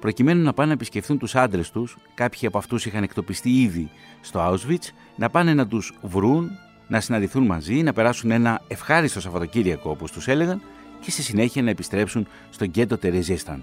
προκειμένου 0.04 0.44
να 0.44 0.54
πάνε 0.54 0.68
να 0.68 0.74
επισκεφθούν 0.74 1.18
τους 1.18 1.36
άντρες 1.36 1.72
τους, 1.72 1.98
κάποιοι 2.14 2.48
από 2.48 2.58
αυτούς 2.58 2.86
είχαν 2.86 3.04
εκτοπιστεί 3.04 3.62
ήδη 3.62 3.90
στο 4.22 4.40
Auschwitz, 4.40 4.90
να 5.16 5.30
πάνε 5.30 5.54
να 5.54 5.68
τους 5.68 5.94
βρουν, 6.02 6.50
να 6.88 7.00
συναντηθούν 7.00 7.46
μαζί, 7.46 7.84
να 7.84 7.94
περάσουν 7.94 8.32
ένα 8.32 8.62
ευχάριστο 8.68 9.22
Σαββατοκύριακο 9.22 9.90
όπως 9.90 10.12
τους 10.12 10.28
έλεγαν 10.28 10.62
και 11.00 11.12
στη 11.12 11.22
συνέχεια 11.22 11.62
να 11.62 11.70
επιστρέψουν 11.70 12.28
στο 12.50 12.66
γκέτο 12.66 12.98
Τερεζίσταντ. 12.98 13.62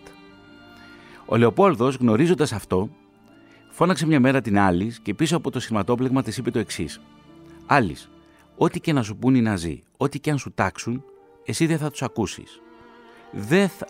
Ο 1.26 1.36
Λεοπόλδος, 1.36 1.94
γνωρίζοντας 1.96 2.52
αυτό, 2.52 2.90
φώναξε 3.70 4.06
μια 4.06 4.20
μέρα 4.20 4.40
την 4.40 4.58
άλλη 4.58 4.94
και 5.02 5.14
πίσω 5.14 5.36
από 5.36 5.50
το 5.50 5.60
σηματόπλεγμα 5.60 6.22
της 6.22 6.36
είπε 6.36 6.50
το 6.50 6.58
εξής: 6.58 7.00
Άλλη, 7.66 7.96
ό,τι 8.56 8.80
και 8.80 8.92
να 8.92 9.02
σου 9.02 9.16
πούν 9.16 9.34
οι 9.34 9.40
Ναζί, 9.40 9.82
ό,τι 9.96 10.20
και 10.20 10.30
αν 10.30 10.38
σου 10.38 10.52
τάξουν, 10.54 11.04
εσύ 11.44 11.66
δεν 11.66 11.78
θα 11.78 11.90
τους 11.90 12.02
ακούσεις. 12.02 12.60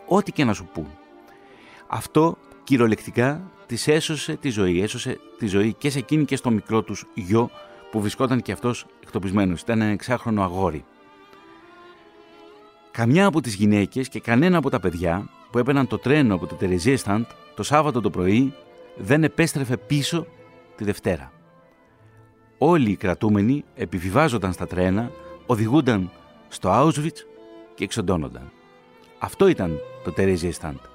ό,τι 0.06 0.32
και 0.32 0.44
να 0.44 0.52
σου 0.52 0.68
πούν. 0.72 0.99
Αυτό 1.92 2.36
κυριολεκτικά 2.64 3.50
τη 3.66 3.92
έσωσε 3.92 4.36
τη 4.36 4.50
ζωή. 4.50 4.82
Έσωσε 4.82 5.20
τη 5.38 5.46
ζωή 5.46 5.72
και 5.72 5.90
σε 5.90 5.98
εκείνη 5.98 6.24
και 6.24 6.36
στο 6.36 6.50
μικρό 6.50 6.82
τους 6.82 7.04
γιο 7.14 7.50
που 7.90 8.00
βρισκόταν 8.00 8.42
και 8.42 8.52
αυτός 8.52 8.86
εκτοπισμένος. 9.02 9.60
Ήταν 9.60 9.80
ένα 9.80 9.90
εξάχρονο 9.90 10.42
αγόρι. 10.42 10.84
Καμιά 12.90 13.26
από 13.26 13.40
τις 13.40 13.54
γυναίκες 13.54 14.08
και 14.08 14.20
κανένα 14.20 14.58
από 14.58 14.70
τα 14.70 14.80
παιδιά 14.80 15.28
που 15.50 15.58
έπαιρναν 15.58 15.86
το 15.86 15.98
τρένο 15.98 16.34
από 16.34 16.46
το 16.46 16.54
Τερεζίεσταντ 16.54 17.24
το 17.54 17.62
Σάββατο 17.62 18.00
το 18.00 18.10
πρωί 18.10 18.54
δεν 18.96 19.24
επέστρεφε 19.24 19.76
πίσω 19.76 20.26
τη 20.76 20.84
Δευτέρα. 20.84 21.32
Όλοι 22.58 22.90
οι 22.90 22.96
κρατούμενοι 22.96 23.64
επιβιβάζονταν 23.74 24.52
στα 24.52 24.66
τρένα, 24.66 25.10
οδηγούνταν 25.46 26.10
στο 26.48 26.70
Auschwitz 26.72 27.24
και 27.74 27.84
εξοντώνονταν. 27.84 28.50
Αυτό 29.18 29.48
ήταν 29.48 29.78
το 30.04 30.12
Stand. 30.60 30.89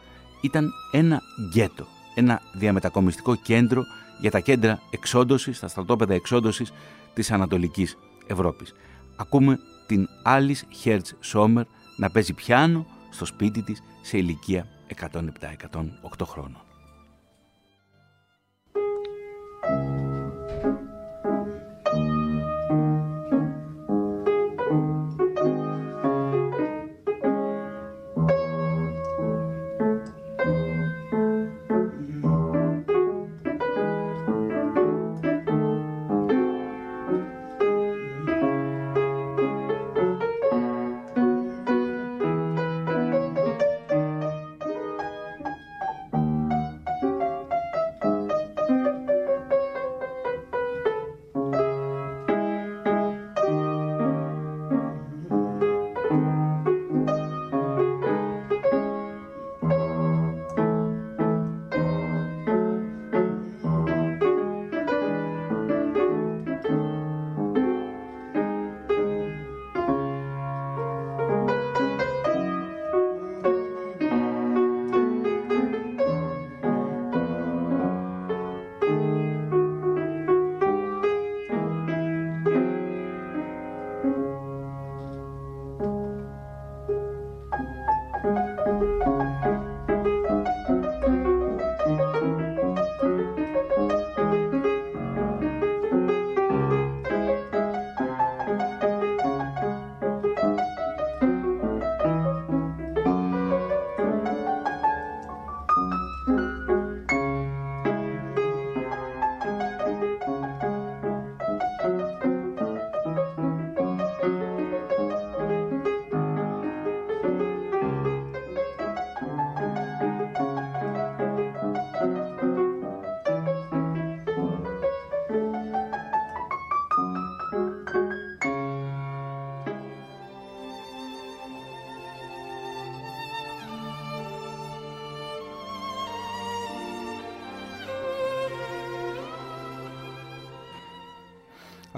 Ήταν 0.45 0.73
ένα 0.91 1.21
γκέτο, 1.49 1.87
ένα 2.15 2.41
διαμετακομιστικό 2.53 3.35
κέντρο 3.35 3.83
για 4.19 4.31
τα 4.31 4.39
κέντρα 4.39 4.81
εξόντωσης, 4.89 5.59
τα 5.59 5.67
στρατόπεδα 5.67 6.13
εξόντωσης 6.13 6.71
της 7.13 7.31
Ανατολικής 7.31 7.97
Ευρώπης. 8.27 8.73
Ακούμε 9.15 9.59
την 9.87 10.07
Alice 10.25 10.85
Hertz 10.85 11.33
Sommer 11.33 11.63
να 11.97 12.09
παίζει 12.09 12.33
πιάνο 12.33 12.85
στο 13.09 13.25
σπίτι 13.25 13.61
της 13.61 13.83
σε 14.01 14.17
ηλικία 14.17 14.67
107-108 14.87 16.25
χρόνων. 16.25 16.64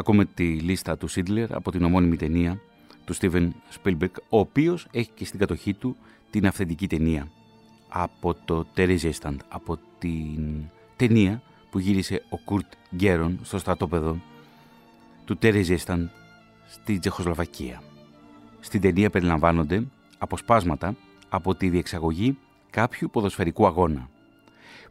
Ακούμε 0.08 0.26
τη 0.26 0.44
λίστα 0.44 0.98
του 0.98 1.08
Σίτλερ 1.08 1.56
από 1.56 1.72
την 1.72 1.84
ομώνυμη 1.84 2.16
ταινία 2.16 2.60
του 3.06 3.14
Στίβεν 3.14 3.56
Σπίλμπερκ, 3.70 4.16
ο 4.30 4.40
οποίος 4.40 4.88
έχει 4.92 5.10
και 5.14 5.26
στην 5.26 5.40
κατοχή 5.40 5.74
του 5.74 5.96
την 6.30 6.48
αυθεντική 6.48 6.88
ταινία 6.88 7.28
από 7.90 8.34
το 8.46 8.66
Terry 8.76 8.98
από 9.48 9.80
την 10.00 10.64
ταινία 10.96 11.42
που 11.70 11.80
γύρισε 11.80 12.24
ο 12.30 12.38
Κουρτ 12.38 12.66
Γκέρον 12.96 13.40
στο 13.44 13.58
στρατόπεδο 13.58 14.18
του 15.26 15.38
Terry 15.42 15.78
στη 16.68 17.00
Τσεχοσλοβακία. 17.00 17.82
Στην 18.60 18.82
ταινία 18.82 19.10
περιλαμβάνονται 19.10 19.88
αποσπάσματα 20.18 20.96
από 21.30 21.56
τη 21.56 21.70
διεξαγωγή 21.70 22.38
κάποιου 22.70 23.10
ποδοσφαιρικού 23.12 23.66
αγώνα. 23.66 24.10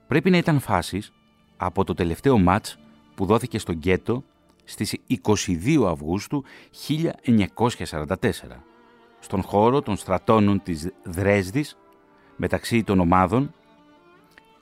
Πρέπει 0.06 0.30
να 0.30 0.36
ήταν 0.36 0.60
φάσεις 0.60 1.12
από 1.56 1.84
το 1.84 1.94
τελευταίο 1.94 2.38
μάτς 2.38 2.78
που 3.14 3.26
δόθηκε 3.26 3.58
στο 3.58 3.72
γκέτο 3.72 4.24
στις 4.68 4.96
22 5.24 5.86
Αυγούστου 5.86 6.44
1944 6.88 8.14
στον 9.18 9.42
χώρο 9.42 9.82
των 9.82 9.96
στρατώνων 9.96 10.62
της 10.62 10.92
Δρέσδης 11.02 11.76
μεταξύ 12.36 12.84
των 12.84 13.00
ομάδων 13.00 13.54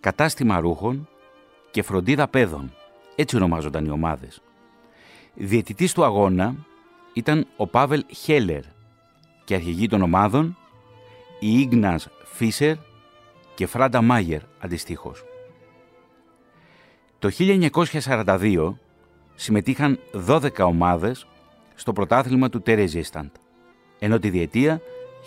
κατάστημα 0.00 0.60
ρούχων 0.60 1.08
και 1.70 1.82
φροντίδα 1.82 2.28
παιδών. 2.28 2.72
Έτσι 3.14 3.36
ονομάζονταν 3.36 3.84
οι 3.84 3.90
ομάδες. 3.90 4.42
Διαιτητής 5.34 5.92
του 5.92 6.04
αγώνα 6.04 6.54
ήταν 7.12 7.46
ο 7.56 7.66
Πάβελ 7.66 8.04
Χέλερ 8.08 8.62
και 9.44 9.54
αρχηγοί 9.54 9.86
των 9.86 10.02
ομάδων 10.02 10.56
η 11.40 11.60
Ίγνας 11.60 12.08
Φίσερ 12.24 12.76
και 13.54 13.66
Φράντα 13.66 14.02
Μάγερ 14.02 14.40
αντιστοίχως. 14.58 15.24
Το 17.18 17.30
1942 17.30 18.74
συμμετείχαν 19.34 19.98
12 20.28 20.48
ομάδες 20.58 21.26
στο 21.74 21.92
πρωτάθλημα 21.92 22.48
του 22.48 22.62
Τερεζίσταντ, 22.62 23.30
ενώ 23.98 24.18
τη 24.18 24.30
διετία 24.30 24.80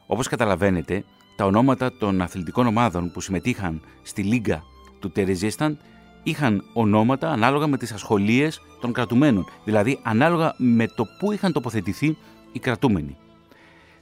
Όπως 0.07 0.29
καταλαβαίνετε, 0.29 1.05
τα 1.37 1.45
ονόματα 1.45 1.93
των 1.93 2.21
αθλητικών 2.21 2.67
ομάδων 2.67 3.13
που 3.13 3.21
συμμετείχαν 3.21 3.81
στη 4.03 4.23
Λίγκα 4.23 4.63
του 5.05 5.11
Τερεζίσταν 5.11 5.79
είχαν 6.23 6.65
ονόματα 6.73 7.31
ανάλογα 7.31 7.67
με 7.67 7.77
τις 7.77 7.93
ασχολίες 7.93 8.61
των 8.81 8.93
κρατουμένων, 8.93 9.47
δηλαδή 9.65 9.99
ανάλογα 10.03 10.55
με 10.57 10.87
το 10.87 11.07
που 11.19 11.33
είχαν 11.33 11.53
τοποθετηθεί 11.53 12.17
οι 12.53 12.59
κρατούμενοι. 12.59 13.17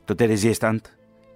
Το 0.05 0.15
Τερεζίσταντ 0.15 0.81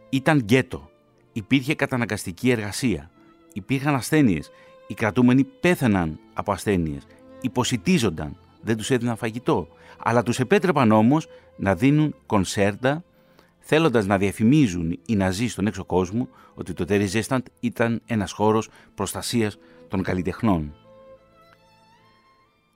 ήταν 0.09 0.39
γκέτο, 0.39 0.91
υπήρχε 1.33 1.75
καταναγκαστική 1.75 2.51
εργασία, 2.51 3.11
υπήρχαν 3.53 3.95
ασθένειες, 3.95 4.51
οι 4.87 4.95
κρατούμενοι 4.95 5.45
πέθαναν 5.45 6.19
από 6.35 6.53
ασθένειες, 6.53 7.07
υποσυτίζονταν, 7.41 8.37
δεν 8.63 8.77
τους 8.77 8.91
έδιναν 8.91 9.17
φαγητό, 9.17 9.69
αλλά 9.99 10.23
τους 10.23 10.39
επέτρεπαν 10.39 10.93
όμως 10.93 11.27
να 11.57 11.75
δίνουν 11.75 12.15
κονσέρτα 12.27 13.05
θέλοντας 13.69 14.07
να 14.07 14.19
διαφημίζουν 14.19 14.99
οι 15.07 15.17
Ναζί 15.17 15.49
στον 15.49 15.67
έξω 15.67 15.85
κόσμο 15.85 16.29
ότι 16.55 16.73
το 16.73 16.85
Terry 16.89 17.39
ήταν 17.61 18.03
ένας 18.07 18.33
χώρος 18.33 18.69
προστασίας 18.95 19.59
των 19.89 20.03
καλλιτεχνών. 20.03 20.75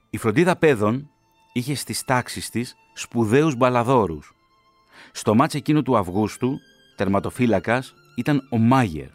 Η 0.09 0.17
φροντίδα 0.17 0.55
παιδών 0.55 1.09
είχε 1.53 1.75
στις 1.75 2.03
τάξεις 2.03 2.49
της 2.49 2.75
σπουδαίους 2.93 3.55
μπαλαδόρους. 3.55 4.35
Στο 5.11 5.35
μάτς 5.35 5.53
εκείνο 5.53 5.81
του 5.81 5.97
Αυγούστου, 5.97 6.59
τερματοφύλακας, 6.95 7.93
ήταν 8.15 8.47
ο 8.51 8.57
Μάγερ. 8.57 9.09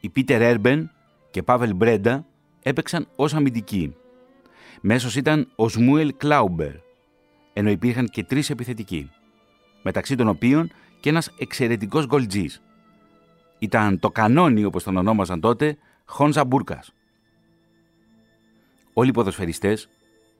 Οι 0.00 0.08
Πίτερ 0.08 0.42
Έρμπεν 0.42 0.90
και 1.30 1.42
Πάβελ 1.42 1.74
Μπρέντα 1.74 2.26
έπαιξαν 2.62 3.08
ως 3.16 3.34
αμυντικοί. 3.34 3.94
Μέσος 4.80 5.16
ήταν 5.16 5.52
ο 5.56 5.68
Σμούελ 5.68 6.14
Κλάουμπερ, 6.16 6.74
ενώ 7.52 7.70
υπήρχαν 7.70 8.08
και 8.08 8.24
τρεις 8.24 8.50
επιθετικοί 8.50 9.10
μεταξύ 9.82 10.16
των 10.16 10.28
οποίων 10.28 10.70
και 11.00 11.08
ένας 11.08 11.30
εξαιρετικός 11.38 12.06
γκολτζής. 12.06 12.62
Ήταν 13.58 13.98
το 13.98 14.10
κανόνι, 14.10 14.64
όπως 14.64 14.82
τον 14.82 14.96
ονόμαζαν 14.96 15.40
τότε, 15.40 15.76
Χόνζα 16.04 16.44
Μπούρκας. 16.44 16.94
Όλοι 18.92 19.08
οι 19.08 19.12
ποδοσφαιριστές 19.12 19.88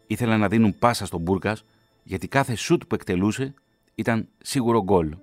ήθελαν 0.06 0.40
να 0.40 0.48
δίνουν 0.48 0.78
πάσα 0.78 1.06
στον 1.06 1.20
Μπούρκας 1.20 1.64
γιατί 2.02 2.28
κάθε 2.28 2.54
σουτ 2.54 2.82
που 2.88 2.94
εκτελούσε 2.94 3.54
ήταν 3.94 4.28
σίγουρο 4.38 4.82
γκολ. 4.82 5.16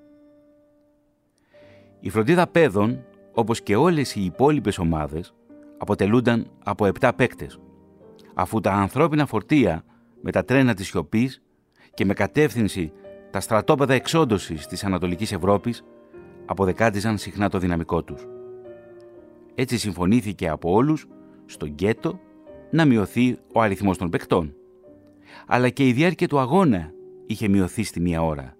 Η 1.99 2.09
φροντίδα 2.09 2.47
παιδών, 2.47 3.03
όπως 3.33 3.61
και 3.61 3.75
όλες 3.75 4.15
οι 4.15 4.23
υπόλοιπες 4.23 4.77
ομάδες, 4.77 5.33
αποτελούνταν 5.77 6.51
από 6.63 6.85
7 6.85 7.11
παίκτες, 7.15 7.59
αφού 8.33 8.59
τα 8.59 8.71
ανθρώπινα 8.71 9.25
φορτία 9.25 9.83
με 10.21 10.31
τα 10.31 10.45
τρένα 10.45 10.73
της 10.73 10.87
σιωπής 10.87 11.41
και 11.93 12.05
με 12.05 12.13
κατεύθυνση 12.13 12.91
τα 13.31 13.39
στρατόπεδα 13.39 13.93
εξόντωσης 13.93 14.65
της 14.67 14.83
Ανατολικής 14.83 15.31
Ευρώπης 15.31 15.83
αποδεκάτιζαν 16.45 17.17
συχνά 17.17 17.49
το 17.49 17.57
δυναμικό 17.57 18.03
τους. 18.03 18.27
Έτσι 19.55 19.77
συμφωνήθηκε 19.77 20.49
από 20.49 20.71
όλους 20.71 21.07
στο 21.45 21.65
γκέτο 21.65 22.19
να 22.71 22.85
μειωθεί 22.85 23.37
ο 23.53 23.61
αριθμός 23.61 23.97
των 23.97 24.09
παικτών. 24.09 24.55
Αλλά 25.47 25.69
και 25.69 25.87
η 25.87 25.91
διάρκεια 25.91 26.27
του 26.27 26.39
αγώνα 26.39 26.91
είχε 27.25 27.47
μειωθεί 27.47 27.83
στη 27.83 27.99
μία 27.99 28.23
ώρα. 28.23 28.55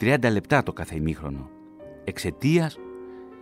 30 0.00 0.30
λεπτά 0.32 0.62
το 0.62 0.72
κάθε 0.72 0.96
ημίχρονο. 0.96 1.50
Εξαιτίας 2.04 2.78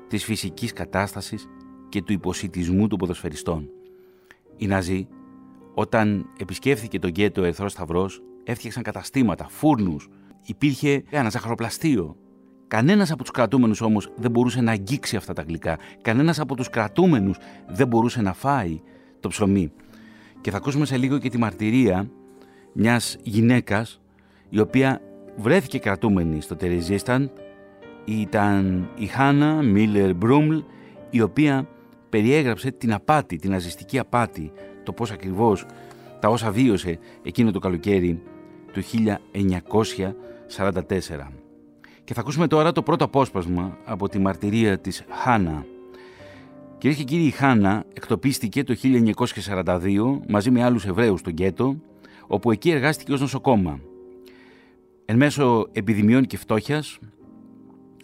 της 0.09 0.25
φυσικής 0.25 0.73
κατάστασης 0.73 1.49
και 1.89 2.03
του 2.03 2.13
υποσυτισμού 2.13 2.87
των 2.87 2.99
ποδοσφαιριστών. 2.99 3.71
Οι 4.57 4.67
Ναζί, 4.67 5.09
όταν 5.75 6.27
επισκέφθηκε 6.39 6.99
τον 6.99 7.11
γκέτο 7.11 7.43
ο 7.43 7.45
Ερθρός 7.45 7.73
Σταυρός, 7.73 8.23
έφτιαξαν 8.45 8.83
καταστήματα, 8.83 9.49
φούρνους, 9.49 10.09
υπήρχε 10.45 11.03
ένα 11.11 11.31
ζαχαροπλαστείο. 11.31 12.17
Κανένας 12.69 13.11
από 13.11 13.23
τους 13.23 13.31
κρατούμενους 13.31 13.81
όμως 13.81 14.13
δεν 14.17 14.31
μπορούσε 14.31 14.61
να 14.61 14.71
αγγίξει 14.71 15.17
αυτά 15.17 15.33
τα 15.33 15.43
γλυκά. 15.43 15.79
Κανένας 16.03 16.41
από 16.41 16.57
τους 16.57 16.71
κρατούμενους 16.71 17.37
δεν 17.69 17.87
μπορούσε 17.87 18.23
να 18.23 18.33
φάει 18.33 18.81
το 19.21 19.29
ψωμί. 19.29 19.73
Και 20.41 20.51
θα 20.51 20.57
ακούσουμε 20.57 20.87
σε 20.87 20.97
λίγο 20.97 21.19
και 21.19 21.29
τη 21.29 21.39
μαρτυρία 21.39 22.11
μιας 22.73 23.17
γυναίκας 23.23 24.01
η 24.49 24.61
οποία 24.61 25.01
βρέθηκε 25.37 25.79
κρατούμενη 25.79 26.41
στο 26.41 26.57
Τερεζίσταν. 26.57 27.31
Ήταν 28.05 28.89
η 28.97 29.07
Χάνα 29.07 29.63
Μίλλερ 29.63 30.15
Μπρούμλ, 30.15 30.59
η 31.11 31.21
οποία 31.21 31.69
περιέγραψε 32.09 32.71
την 32.71 32.93
απάτη, 32.93 33.37
την 33.37 33.51
ναζιστική 33.51 33.99
απάτη, 33.99 34.53
το 34.83 34.93
πώς 34.93 35.11
ακριβώς 35.11 35.67
τα 36.21 36.29
όσα 36.29 36.51
βίωσε 36.51 36.99
εκείνο 37.23 37.51
το 37.51 37.59
καλοκαίρι 37.59 38.23
του 38.73 38.83
1944. 38.83 41.33
Και 42.05 42.15
θα 42.15 42.21
ακούσουμε 42.21 42.47
τώρα 42.47 42.73
το 42.73 42.83
πρώτο 42.83 43.05
απόσπασμα 43.05 43.79
από 43.85 44.09
τη 44.09 44.19
μαρτυρία 44.19 44.79
της 44.79 45.05
Χάνα. 45.09 45.67
Κυρίες 46.79 46.99
και 46.99 47.05
κύριοι, 47.05 47.25
η 47.25 47.31
Χάνα 47.31 47.85
εκτοπίστηκε 47.93 48.65
το 48.65 48.75
1942 48.75 50.21
μαζί 50.29 50.51
με 50.51 50.63
άλλους 50.63 50.87
Εβραίους 50.87 51.21
στο 51.21 51.31
γκέτο, 51.31 51.77
όπου 52.27 52.51
εκεί 52.51 52.71
εργάστηκε 52.71 53.13
ως 53.13 53.21
νοσοκόμα. 53.21 53.81
Εν 55.05 55.17
μέσω 55.17 55.67
επιδημιών 55.73 56.27
και 56.27 56.37
φτώχειας, 56.37 56.99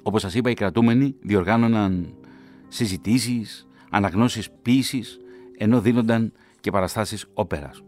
όπως 0.02 0.20
σας 0.20 0.34
είπα, 0.34 0.50
οι 0.50 0.54
κρατούμενοι 0.54 1.14
διοργάνωναν 1.20 2.14
συζητήσεις, 2.68 3.66
αναγνώσεις 3.90 4.50
ποίησης, 4.62 5.20
ενώ 5.58 5.80
δίνονταν 5.80 6.32
και 6.60 6.70
παραστάσεις 6.70 7.26
όπερας. 7.34 7.85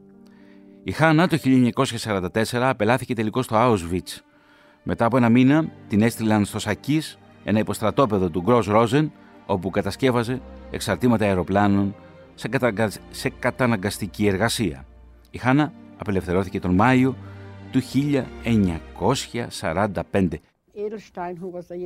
Η 0.89 0.93
Χάνα 0.93 1.29
το 1.29 1.39
1944 1.43 2.29
απελάθηκε 2.53 3.15
τελικώς 3.15 3.45
στο 3.45 3.57
Auschwitz. 3.59 4.21
Μετά 4.83 5.05
από 5.05 5.17
ένα 5.17 5.29
μήνα 5.29 5.71
την 5.89 6.03
έστειλαν 6.03 6.45
στο 6.45 6.59
Σακής, 6.59 7.19
ένα 7.45 7.59
υποστρατόπεδο 7.59 8.31
του 8.31 8.41
Γκρός 8.41 8.67
Ρόζεν, 8.67 9.13
όπου 9.47 9.71
κατασκεύαζε 9.71 10.41
εξαρτήματα 10.71 11.25
αεροπλάνων 11.25 11.95
σε, 12.35 12.49
σε 13.11 13.29
καταναγκαστική 13.29 14.27
εργασία. 14.27 14.85
Η 15.31 15.39
Χάνα 15.39 15.73
απελευθερώθηκε 15.99 16.61
τον 16.61 16.75
Μάιο 16.75 17.17
του 17.71 17.81
1945. 17.81 20.29
Edelstein, 20.75 21.37
who 21.41 21.49
was 21.57 21.71
a 21.71 21.77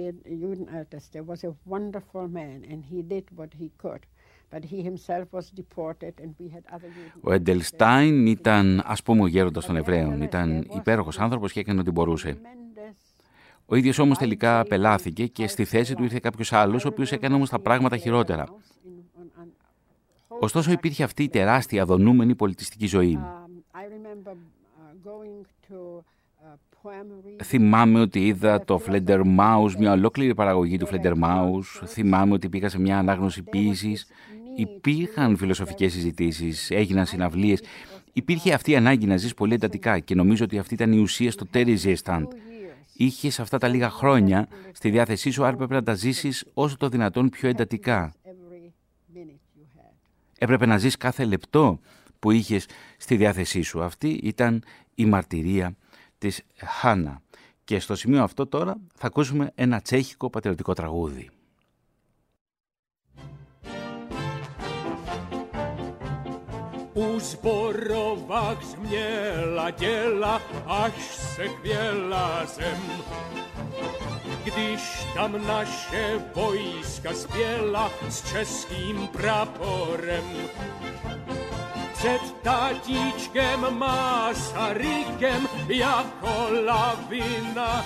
Judenälteste, 0.44 1.18
was 1.30 1.40
a 1.44 1.52
wonderful 1.74 2.26
man 2.28 2.58
and 2.70 2.80
he 2.90 2.98
did 3.14 3.24
what 3.38 3.50
he 3.60 3.68
could. 3.82 4.02
Ο 7.20 7.32
Εντελστάιν 7.32 8.26
ήταν 8.26 8.82
ας 8.86 9.02
πούμε 9.02 9.22
ο 9.22 9.26
γέροντας 9.26 9.66
των 9.66 9.76
Εβραίων. 9.76 10.22
Ήταν 10.22 10.66
υπέροχος 10.76 11.18
άνθρωπος 11.18 11.52
και 11.52 11.60
έκανε 11.60 11.80
ό,τι 11.80 11.90
μπορούσε. 11.90 12.40
Ο 13.66 13.76
ίδιος 13.76 13.98
όμως 13.98 14.18
τελικά 14.18 14.60
απελάθηκε 14.60 15.26
και 15.26 15.46
στη 15.46 15.64
θέση 15.64 15.94
του 15.94 16.02
ήρθε 16.02 16.18
κάποιος 16.18 16.52
άλλος, 16.52 16.84
ο 16.84 16.88
οποίος 16.88 17.12
έκανε 17.12 17.34
όμως 17.34 17.50
τα 17.50 17.58
πράγματα 17.58 17.96
χειρότερα. 17.96 18.46
Ωστόσο 20.28 20.72
υπήρχε 20.72 21.02
αυτή 21.02 21.22
η 21.22 21.28
τεράστια 21.28 21.84
δονούμενη 21.84 22.34
πολιτιστική 22.34 22.86
ζωή. 22.86 23.18
Θυμάμαι 27.44 28.00
ότι 28.00 28.26
είδα 28.26 28.64
το 28.64 28.82
Flender 28.86 29.20
Mouse, 29.38 29.74
μια 29.78 29.92
ολόκληρη 29.92 30.34
παραγωγή 30.34 30.78
του 30.78 30.88
Flender 30.90 31.14
Mouse. 31.22 31.86
Θυμάμαι 31.86 32.32
ότι 32.32 32.48
πήγα 32.48 32.68
σε 32.68 32.80
μια 32.80 32.98
ανάγνωση 32.98 33.42
ποιήσης 33.42 34.06
υπήρχαν 34.56 35.36
φιλοσοφικές 35.36 35.92
συζητήσεις, 35.92 36.70
έγιναν 36.70 37.06
συναυλίες. 37.06 37.62
Υπήρχε 38.12 38.52
αυτή 38.52 38.70
η 38.70 38.76
ανάγκη 38.76 39.06
να 39.06 39.16
ζεις 39.16 39.34
πολύ 39.34 39.54
εντατικά 39.54 39.98
και 39.98 40.14
νομίζω 40.14 40.44
ότι 40.44 40.58
αυτή 40.58 40.74
ήταν 40.74 40.92
η 40.92 40.98
ουσία 40.98 41.30
στο 41.30 41.46
Terry 41.52 41.76
Stand. 42.02 42.26
Είχες 42.96 43.40
αυτά 43.40 43.58
τα 43.58 43.68
λίγα 43.68 43.90
χρόνια 43.90 44.48
στη 44.72 44.90
διάθεσή 44.90 45.30
σου, 45.30 45.44
άρα 45.44 45.52
έπρεπε 45.52 45.74
να 45.74 45.82
τα 45.82 45.94
ζήσεις 45.94 46.44
όσο 46.54 46.76
το 46.76 46.88
δυνατόν 46.88 47.28
πιο 47.28 47.48
εντατικά. 47.48 48.12
Έπρεπε 50.38 50.66
να 50.66 50.78
ζεις 50.78 50.96
κάθε 50.96 51.24
λεπτό 51.24 51.80
που 52.18 52.30
είχες 52.30 52.66
στη 52.96 53.16
διάθεσή 53.16 53.62
σου. 53.62 53.82
Αυτή 53.82 54.08
ήταν 54.08 54.62
η 54.94 55.04
μαρτυρία 55.04 55.76
της 56.22 56.42
Χάνα. 56.56 57.22
Και 57.64 57.78
στο 57.78 57.94
σημείο 57.94 58.22
αυτό 58.22 58.46
τώρα 58.46 58.76
θα 58.94 59.06
ακούσουμε 59.06 59.50
ένα 59.54 59.80
Τσέχικο 59.80 60.30
πατριωτικό 60.30 60.72
τραγούδι. 60.72 61.30
Πους 66.92 67.34
μπορούν 67.42 68.26
να 69.54 69.70
κρυμμένα 69.70 70.40
αχ 70.66 70.92
σε 71.34 71.42
ζεμ, 72.54 72.82
κι 74.44 74.50
όταν 75.18 75.30
τα 75.32 75.64
στρατεύματα 75.64 77.26
πήγαν 77.32 77.70
με 83.60 83.76
τον 84.40 84.42
τα 84.42 85.51
jako 85.68 86.48
lavina. 86.66 87.84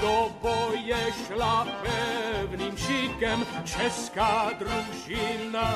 Do 0.00 0.30
boje 0.42 1.12
šla 1.26 1.66
pevným 1.82 2.76
šikem 2.76 3.46
česká 3.64 4.50
družina 4.58 5.74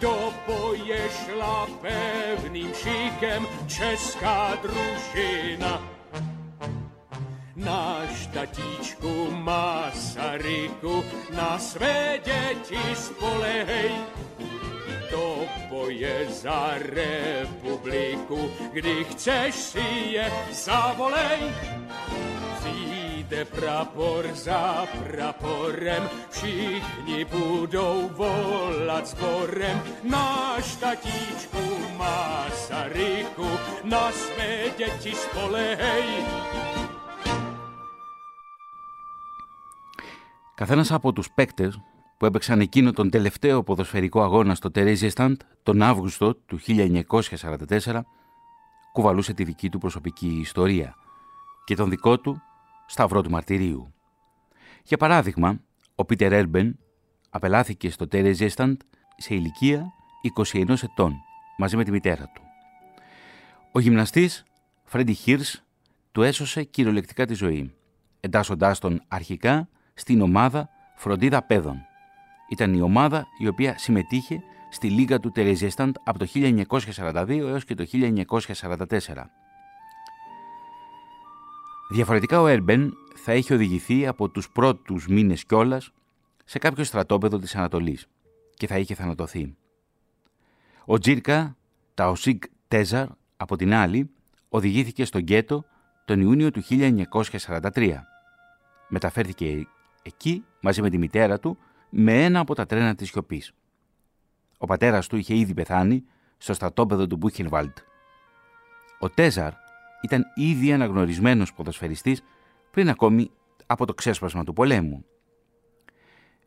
do 0.00 0.32
boje 0.46 1.08
šla 1.10 1.66
pevným 1.80 2.72
šikem 2.74 3.46
česká 3.66 4.54
družina. 4.62 5.80
Náš 7.56 8.26
tatíčku 8.32 9.30
Masaryku 9.30 11.04
na 11.32 11.58
své 11.58 12.20
děti 12.24 12.94
spolehej, 12.94 13.90
do 15.11 15.45
boje 15.69 16.27
za 16.29 16.75
republiku, 16.77 18.51
kdy 18.73 19.03
chceš 19.03 19.55
si 19.55 19.87
je 20.15 20.25
zavolej 20.51 21.39
jde 23.31 23.45
prapor 23.45 24.27
za 24.33 24.87
praporem, 25.07 26.03
všichni 26.29 27.25
budou 27.25 28.09
volat 28.11 29.07
sborem. 29.07 29.81
Náš 30.03 30.75
tatíčku 30.75 31.63
Masaryku, 31.97 33.47
na 33.83 34.11
své 34.11 34.69
děti 34.77 35.15
spolehej. 35.15 36.05
Καθένας 40.55 40.91
από 40.91 41.13
τους 41.13 41.31
παίκτες 41.33 41.79
που 42.16 42.26
έπαιξαν 42.26 42.60
εκείνο 42.60 42.92
τον 42.92 43.10
τελευταίο 43.10 43.62
ποδοσφαιρικό 43.62 44.22
αγώνα 44.22 44.54
στο 44.54 44.70
Τερέζιεσταντ 44.70 45.40
τον 45.62 45.82
Αύγουστο 45.82 46.34
του 46.34 46.58
1944 46.66 48.00
κουβαλούσε 48.92 49.32
τη 49.32 49.44
δική 49.44 49.68
του 49.68 49.78
προσωπική 49.78 50.38
ιστορία 50.40 50.94
και 51.64 51.74
τον 51.74 51.90
δικό 51.90 52.20
του 52.20 52.42
σταυρό 52.86 53.22
του 53.22 53.30
μαρτυρίου. 53.30 53.94
Για 54.84 54.96
παράδειγμα, 54.96 55.60
ο 55.94 56.04
Πίτερ 56.04 56.32
Έρμπεν 56.32 56.78
απελάθηκε 57.30 57.90
στο 57.90 58.08
Τέρε 58.08 58.32
Ζέσταντ 58.32 58.80
σε 59.16 59.34
ηλικία 59.34 59.86
21 60.52 60.82
ετών 60.82 61.14
μαζί 61.58 61.76
με 61.76 61.84
τη 61.84 61.90
μητέρα 61.90 62.30
του. 62.34 62.42
Ο 63.72 63.80
γυμναστής 63.80 64.44
Φρέντι 64.84 65.12
Χίρς 65.12 65.64
του 66.12 66.22
έσωσε 66.22 66.62
κυριολεκτικά 66.62 67.26
τη 67.26 67.34
ζωή, 67.34 67.74
εντάσσοντάς 68.20 68.78
τον 68.78 69.02
αρχικά 69.08 69.68
στην 69.94 70.20
ομάδα 70.20 70.68
Φροντίδα 70.96 71.42
Παιδών. 71.42 71.85
Ήταν 72.48 72.74
η 72.74 72.80
ομάδα 72.80 73.26
η 73.38 73.48
οποία 73.48 73.78
συμμετείχε 73.78 74.42
στη 74.70 74.90
Λίγα 74.90 75.20
του 75.20 75.30
Τερεζέσταντ 75.32 75.96
από 76.04 76.18
το 76.18 76.26
1942 76.34 77.28
έως 77.28 77.64
και 77.64 77.74
το 77.74 77.84
1944. 77.92 78.86
Διαφορετικά 81.90 82.40
ο 82.40 82.46
Έρμπεν 82.46 82.92
θα 83.14 83.32
έχει 83.32 83.54
οδηγηθεί 83.54 84.06
από 84.06 84.28
τους 84.28 84.50
πρώτους 84.50 85.06
μήνες 85.06 85.44
κιόλας 85.44 85.92
σε 86.44 86.58
κάποιο 86.58 86.84
στρατόπεδο 86.84 87.38
της 87.38 87.56
Ανατολής 87.56 88.06
και 88.54 88.66
θα 88.66 88.78
είχε 88.78 88.94
θανατωθεί. 88.94 89.56
Ο 90.84 90.98
Τζίρκα, 90.98 91.56
Ταοσίκ 91.94 92.42
Τέζαρ, 92.68 93.06
από 93.36 93.56
την 93.56 93.74
άλλη, 93.74 94.10
οδηγήθηκε 94.48 95.04
στο 95.04 95.18
γκέτο 95.18 95.64
τον 96.04 96.20
Ιούνιο 96.20 96.50
του 96.50 96.62
1943. 96.68 97.96
Μεταφέρθηκε 98.88 99.66
εκεί 100.02 100.44
μαζί 100.60 100.82
με 100.82 100.90
τη 100.90 100.98
μητέρα 100.98 101.38
του 101.38 101.58
με 101.98 102.24
ένα 102.24 102.40
από 102.40 102.54
τα 102.54 102.66
τρένα 102.66 102.94
της 102.94 103.08
σιωπής. 103.08 103.52
Ο 104.58 104.66
πατέρας 104.66 105.06
του 105.06 105.16
είχε 105.16 105.36
ήδη 105.36 105.54
πεθάνει 105.54 106.04
στο 106.36 106.54
στρατόπεδο 106.54 107.06
του 107.06 107.16
Μπούχενβαλτ. 107.16 107.78
Ο 108.98 109.10
Τέζαρ 109.10 109.52
ήταν 110.02 110.24
ήδη 110.34 110.72
αναγνωρισμένος 110.72 111.52
ποδοσφαιριστής 111.52 112.22
πριν 112.70 112.88
ακόμη 112.88 113.30
από 113.66 113.86
το 113.86 113.94
ξέσπασμα 113.94 114.44
του 114.44 114.52
πολέμου. 114.52 115.04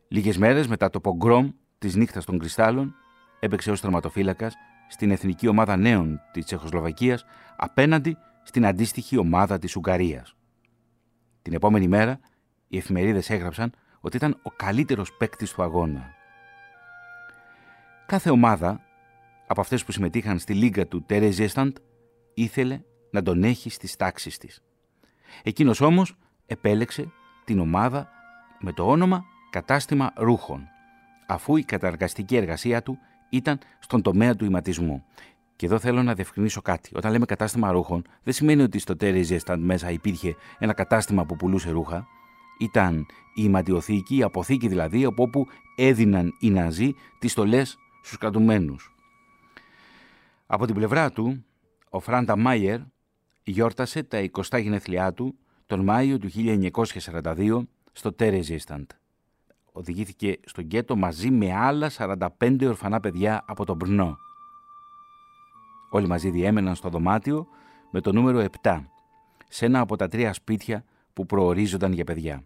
Λίγες 0.08 0.38
μέρες 0.38 0.66
μετά 0.66 0.90
το 0.90 1.00
πογκρόμ 1.00 1.50
της 1.78 1.94
νύχτας 1.94 2.24
των 2.24 2.38
κρυστάλλων 2.38 2.94
έπαιξε 3.40 3.70
ως 3.70 3.80
τερματοφύλακας 3.80 4.54
στην 4.88 5.10
εθνική 5.10 5.48
ομάδα 5.48 5.76
νέων 5.76 6.20
της 6.32 6.44
Τσεχοσλοβακίας 6.44 7.24
απέναντι 7.56 8.16
στην 8.42 8.66
αντίστοιχη 8.66 9.16
ομάδα 9.16 9.58
της 9.58 9.76
Ουγγαρίας. 9.76 10.36
Την 11.42 11.52
επόμενη 11.52 11.88
μέρα 11.88 12.20
οι 12.68 12.76
εφημερίδες 12.76 13.30
έγραψαν 13.30 13.72
ότι 14.00 14.16
ήταν 14.16 14.38
ο 14.42 14.50
καλύτερος 14.50 15.12
παίκτης 15.12 15.52
του 15.52 15.62
αγώνα. 15.62 16.14
Κάθε 18.06 18.30
ομάδα 18.30 18.80
από 19.46 19.60
αυτές 19.60 19.84
που 19.84 19.92
συμμετείχαν 19.92 20.38
στη 20.38 20.54
λίγα 20.54 20.86
του 20.86 21.02
Τερεζέσταντ 21.02 21.76
ήθελε 22.34 22.80
να 23.10 23.22
τον 23.22 23.44
έχει 23.44 23.70
στις 23.70 23.96
τάξεις 23.96 24.38
της. 24.38 24.62
Εκείνος 25.42 25.80
όμως 25.80 26.16
επέλεξε 26.46 27.10
την 27.44 27.60
ομάδα 27.60 28.08
με 28.60 28.72
το 28.72 28.90
όνομα 28.90 29.24
«Κατάστημα 29.50 30.12
Ρούχων», 30.16 30.68
αφού 31.26 31.56
η 31.56 31.64
καταργαστική 31.64 32.36
εργασία 32.36 32.82
του 32.82 32.98
ήταν 33.30 33.58
στον 33.78 34.02
τομέα 34.02 34.36
του 34.36 34.44
ηματισμού. 34.44 35.04
Και 35.56 35.66
εδώ 35.66 35.78
θέλω 35.78 36.02
να 36.02 36.14
διευκρινίσω 36.14 36.62
κάτι. 36.62 36.90
Όταν 36.94 37.12
λέμε 37.12 37.26
κατάστημα 37.26 37.70
ρούχων, 37.70 38.04
δεν 38.22 38.32
σημαίνει 38.32 38.62
ότι 38.62 38.78
στο 38.78 38.96
Τερεζέσταντ 38.96 39.62
μέσα 39.62 39.90
υπήρχε 39.90 40.36
ένα 40.58 40.72
κατάστημα 40.72 41.24
που 41.26 41.36
πουλούσε 41.36 41.70
ρούχα. 41.70 42.06
Ήταν 42.60 43.06
η 43.34 43.42
ηματιοθήκη, 43.44 44.16
η 44.16 44.22
αποθήκη 44.22 44.68
δηλαδή, 44.68 45.04
από 45.04 45.22
όπου 45.22 45.46
έδιναν 45.76 46.36
οι 46.40 46.50
Ναζί 46.50 46.94
τις 47.18 47.32
στολές 47.32 47.78
στους 48.02 48.18
κρατουμένους. 48.18 48.94
Από 50.46 50.66
την 50.66 50.74
πλευρά 50.74 51.10
του, 51.10 51.44
ο 51.90 52.00
Φράντα 52.00 52.36
Μάιερ 52.36 52.80
γιόρτασε 53.42 54.02
τα 54.02 54.28
20 54.32 54.60
γενέθλιά 54.60 55.12
του 55.12 55.38
τον 55.66 55.84
Μάιο 55.84 56.18
του 56.18 56.28
1942 56.34 57.62
στο 57.92 58.12
Τερεζίσταντ. 58.12 58.90
Οδηγήθηκε 59.72 60.40
στο 60.44 60.60
γκέτο 60.60 60.96
μαζί 60.96 61.30
με 61.30 61.54
άλλα 61.54 61.90
45 61.96 62.66
ορφανά 62.66 63.00
παιδιά 63.00 63.44
από 63.46 63.64
τον 63.64 63.76
Μπρνό. 63.76 64.16
Όλοι 65.90 66.06
μαζί 66.06 66.30
διέμεναν 66.30 66.74
στο 66.74 66.88
δωμάτιο 66.88 67.46
με 67.90 68.00
το 68.00 68.12
νούμερο 68.12 68.44
7, 68.62 68.84
σε 69.48 69.64
ένα 69.66 69.80
από 69.80 69.96
τα 69.96 70.08
τρία 70.08 70.32
σπίτια 70.32 70.84
που 71.12 71.26
προορίζονταν 71.26 71.92
για 71.92 72.04
παιδιά. 72.04 72.44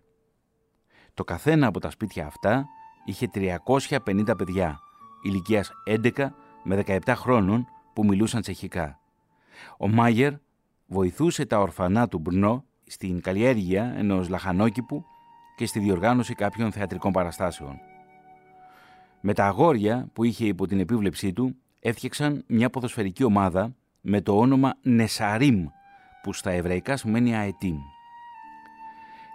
Το 1.15 1.25
καθένα 1.25 1.67
από 1.67 1.81
τα 1.81 1.91
σπίτια 1.91 2.27
αυτά 2.27 2.67
είχε 3.05 3.31
350 3.35 4.37
παιδιά, 4.37 4.81
ηλικίας 5.23 5.71
11 5.87 6.29
με 6.63 6.85
17 6.87 6.99
χρόνων 7.15 7.67
που 7.93 8.05
μιλούσαν 8.05 8.41
τσεχικά. 8.41 8.99
Ο 9.79 9.89
Μάγερ 9.89 10.33
βοηθούσε 10.87 11.47
τα 11.47 11.59
ορφανά 11.59 12.09
του 12.09 12.19
Μπρνό 12.19 12.65
στην 12.87 13.21
καλλιέργεια 13.21 13.95
ενός 13.97 14.29
λαχανόκηπου 14.29 15.05
και 15.57 15.67
στη 15.67 15.79
διοργάνωση 15.79 16.35
κάποιων 16.35 16.73
θεατρικών 16.73 17.13
παραστάσεων. 17.13 17.79
Με 19.21 19.35
τα 19.35 19.47
αγόρια 19.47 20.09
που 20.13 20.25
είχε 20.25 20.47
υπό 20.47 20.67
την 20.67 20.81
επίβλεψή 20.81 21.33
του 21.33 21.57
έφτιαξαν 21.81 22.45
μια 22.47 22.71
ποδοσφαιρική 22.71 23.25
ομάδα 23.25 23.75
με 24.01 24.21
το 24.21 24.39
όνομα 24.39 24.75
Νεσαρίμ 24.83 25.67
που 26.23 26.33
στα 26.33 26.51
εβραϊκά 26.51 26.97
σημαίνει 26.97 27.37
αετήμ. 27.37 27.77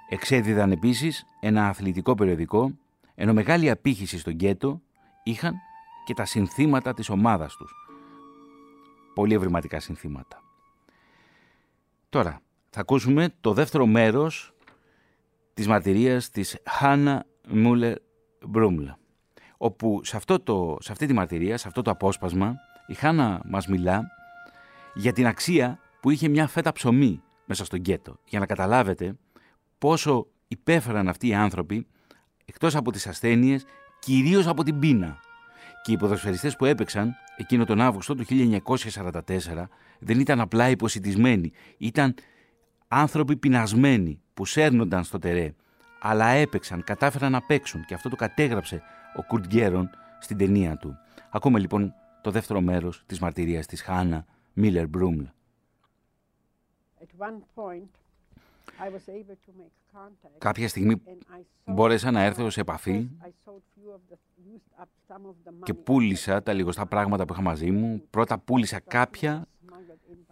Εξέδιδαν 0.09 0.71
επίσης 0.71 1.25
ένα 1.39 1.67
αθλητικό 1.67 2.15
περιοδικό 2.15 2.71
ενώ 3.15 3.33
μεγάλη 3.33 3.69
απήχηση 3.69 4.19
στο 4.19 4.31
γκέτο 4.31 4.81
είχαν 5.23 5.53
και 6.05 6.13
τα 6.13 6.25
συνθήματα 6.25 6.93
της 6.93 7.09
ομάδας 7.09 7.55
τους. 7.55 7.73
Πολύ 9.13 9.33
ευρηματικά 9.33 9.79
συνθήματα. 9.79 10.41
Τώρα, 12.09 12.41
θα 12.69 12.79
ακούσουμε 12.79 13.33
το 13.41 13.53
δεύτερο 13.53 13.85
μέρος 13.85 14.53
της 15.53 15.67
μαρτυρίας 15.67 16.29
της 16.29 16.57
Χάνα 16.69 17.25
Μούλερ 17.47 17.97
Μπρούμλ. 18.47 18.87
Όπου 19.57 20.01
σε, 20.03 20.17
αυτό 20.17 20.39
το, 20.39 20.77
σε 20.79 20.91
αυτή 20.91 21.05
τη 21.05 21.13
μαρτυρία, 21.13 21.57
σε 21.57 21.67
αυτό 21.67 21.81
το 21.81 21.91
απόσπασμα, 21.91 22.55
η 22.87 22.93
Χάνα 22.93 23.41
μας 23.45 23.67
μιλά 23.67 24.07
για 24.93 25.13
την 25.13 25.27
αξία 25.27 25.79
που 26.01 26.09
είχε 26.09 26.27
μια 26.27 26.47
φέτα 26.47 26.71
ψωμί 26.71 27.21
μέσα 27.45 27.65
στο 27.65 27.77
γκέτο. 27.77 28.19
Για 28.25 28.39
να 28.39 28.45
καταλάβετε 28.45 29.15
πόσο 29.79 30.27
υπέφεραν 30.47 31.07
αυτοί 31.07 31.27
οι 31.27 31.33
άνθρωποι 31.33 31.87
εκτός 32.45 32.75
από 32.75 32.91
τις 32.91 33.07
ασθένειες, 33.07 33.65
κυρίως 33.99 34.47
από 34.47 34.63
την 34.63 34.79
πείνα. 34.79 35.19
Και 35.83 35.91
οι 35.91 35.97
ποδοσφαιριστές 35.97 36.55
που 36.55 36.65
έπαιξαν 36.65 37.15
εκείνο 37.37 37.65
τον 37.65 37.81
Αύγουστο 37.81 38.15
του 38.15 38.25
1944 38.25 39.69
δεν 39.99 40.19
ήταν 40.19 40.39
απλά 40.39 40.69
υποσυτισμένοι, 40.69 41.51
ήταν 41.77 42.15
άνθρωποι 42.87 43.35
πεινασμένοι 43.35 44.21
που 44.33 44.45
σέρνονταν 44.45 45.03
στο 45.03 45.19
τερέ, 45.19 45.53
αλλά 45.99 46.27
έπαιξαν, 46.27 46.83
κατάφεραν 46.83 47.31
να 47.31 47.41
παίξουν 47.41 47.85
και 47.85 47.93
αυτό 47.93 48.09
το 48.09 48.15
κατέγραψε 48.15 48.81
ο 49.15 49.23
Κουρτ 49.23 49.45
Γκέρον 49.45 49.89
στην 50.19 50.37
ταινία 50.37 50.77
του. 50.77 50.97
Ακούμε 51.29 51.59
λοιπόν 51.59 51.93
το 52.21 52.31
δεύτερο 52.31 52.61
μέρος 52.61 53.03
της 53.05 53.19
μαρτυρίας 53.19 53.65
της 53.65 53.81
Χάνα 53.81 54.25
Μίλλερ 54.53 54.87
Μπρούμλ. 54.87 55.23
Κάποια 60.37 60.67
στιγμή 60.67 61.01
μπόρεσα 61.65 62.11
να 62.11 62.23
έρθω 62.23 62.49
σε 62.49 62.61
επαφή 62.61 63.09
και 65.63 65.73
πούλησα 65.73 66.43
τα 66.43 66.53
λιγοστά 66.53 66.85
πράγματα 66.85 67.25
που 67.25 67.33
είχα 67.33 67.41
μαζί 67.41 67.71
μου. 67.71 68.03
Πρώτα 68.09 68.37
πούλησα 68.39 68.79
κάποια, 68.79 69.45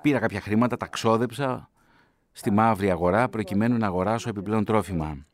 πήρα 0.01 0.19
κάποια 0.19 0.41
χρήματα, 0.41 0.77
τα 0.77 0.87
ξόδεψα 0.87 1.69
στη 2.31 2.51
μαύρη 2.51 2.91
αγορά 2.91 3.29
προκειμένου 3.29 3.77
να 3.77 3.85
αγοράσω 3.87 4.29
επιπλέον 4.29 4.65
τρόφιμα. 4.65 5.25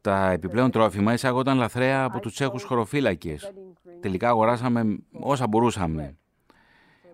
Τα 0.00 0.30
επιπλέον 0.30 0.70
τρόφιμα 0.70 1.12
εισάγονταν 1.12 1.56
λαθρέα 1.56 2.04
από 2.04 2.20
τους 2.20 2.34
Τσέχους 2.34 2.62
χωροφύλακες. 2.62 3.52
Τελικά 4.00 4.28
αγοράσαμε 4.28 4.98
όσα 5.12 5.46
μπορούσαμε. 5.46 6.16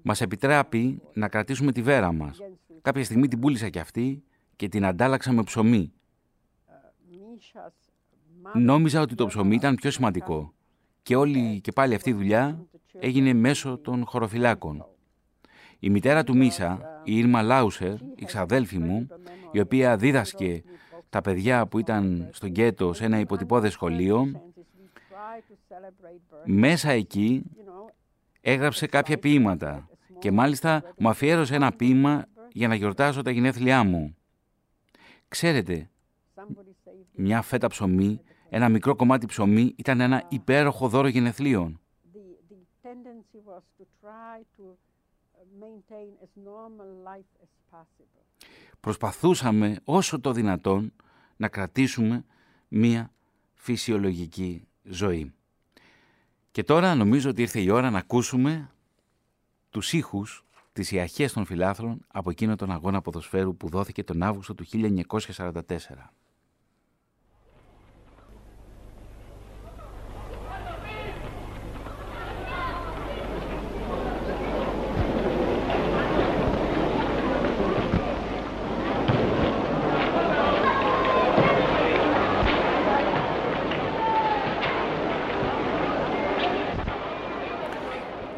Μας 0.02 0.20
επιτράπει 0.20 1.02
να 1.12 1.28
κρατήσουμε 1.28 1.72
τη 1.72 1.82
βέρα 1.82 2.12
μας. 2.12 2.38
Κάποια 2.82 3.04
στιγμή 3.04 3.28
την 3.28 3.40
πούλησα 3.40 3.68
κι 3.68 3.78
αυτή 3.78 4.22
και 4.56 4.68
την 4.68 4.84
αντάλλαξα 4.84 5.32
με 5.32 5.42
ψωμί. 5.42 5.92
Νόμιζα 8.54 9.00
ότι 9.00 9.14
το 9.14 9.26
ψωμί 9.26 9.54
ήταν 9.54 9.74
πιο 9.74 9.90
σημαντικό 9.90 10.52
και 11.02 11.16
όλη 11.16 11.60
και 11.60 11.72
πάλι 11.72 11.94
αυτή 11.94 12.10
η 12.10 12.12
δουλειά 12.12 12.66
έγινε 12.98 13.32
μέσω 13.32 13.78
των 13.78 14.04
χωροφυλάκων. 14.06 14.86
Η 15.78 15.90
μητέρα 15.90 16.24
του 16.24 16.36
Μίσα, 16.36 17.00
η 17.04 17.16
Ήρμα 17.16 17.42
Λάουσερ, 17.42 17.92
η 18.14 18.24
ξαδέλφη 18.24 18.78
μου, 18.78 19.08
η 19.52 19.60
οποία 19.60 19.96
δίδασκε 19.96 20.62
τα 21.10 21.20
παιδιά 21.20 21.66
που 21.66 21.78
ήταν 21.78 22.28
στο 22.32 22.46
γκέτο 22.46 22.92
σε 22.92 23.04
ένα 23.04 23.18
υποτυπώδες 23.18 23.72
σχολείο, 23.72 24.42
μέσα 26.44 26.90
εκεί 26.90 27.42
έγραψε 28.40 28.86
κάποια 28.86 29.18
ποίηματα 29.18 29.89
και 30.20 30.30
μάλιστα 30.30 30.82
μου 30.98 31.08
αφιέρωσε 31.08 31.54
ένα 31.54 31.72
ποίημα 31.72 32.26
για 32.52 32.68
να 32.68 32.74
γιορτάσω 32.74 33.22
τα 33.22 33.30
γενέθλιά 33.30 33.84
μου. 33.84 34.16
Ξέρετε, 35.28 35.90
μια 37.12 37.42
φέτα 37.42 37.66
ψωμί, 37.66 38.20
ένα 38.48 38.68
μικρό 38.68 38.96
κομμάτι 38.96 39.26
ψωμί 39.26 39.74
ήταν 39.76 40.00
ένα 40.00 40.26
υπέροχο 40.28 40.88
δώρο 40.88 41.08
γενεθλίων. 41.08 41.80
Προσπαθούσαμε 48.80 49.76
όσο 49.84 50.20
το 50.20 50.32
δυνατόν 50.32 50.92
να 51.36 51.48
κρατήσουμε 51.48 52.24
μία 52.68 53.12
φυσιολογική 53.54 54.68
ζωή. 54.82 55.34
Και 56.50 56.62
τώρα 56.62 56.94
νομίζω 56.94 57.30
ότι 57.30 57.42
ήρθε 57.42 57.60
η 57.60 57.70
ώρα 57.70 57.90
να 57.90 57.98
ακούσουμε 57.98 58.70
τους 59.70 59.92
ήχους 59.92 60.44
της 60.72 60.92
ιαχές 60.92 61.32
των 61.32 61.44
φιλάθλων 61.44 62.04
από 62.06 62.30
εκείνο 62.30 62.56
τον 62.56 62.70
αγώνα 62.70 63.00
ποδοσφαίρου 63.00 63.56
που 63.56 63.68
δόθηκε 63.68 64.04
τον 64.04 64.22
Αύγουστο 64.22 64.54
του 64.54 64.64
1944. 64.66 65.62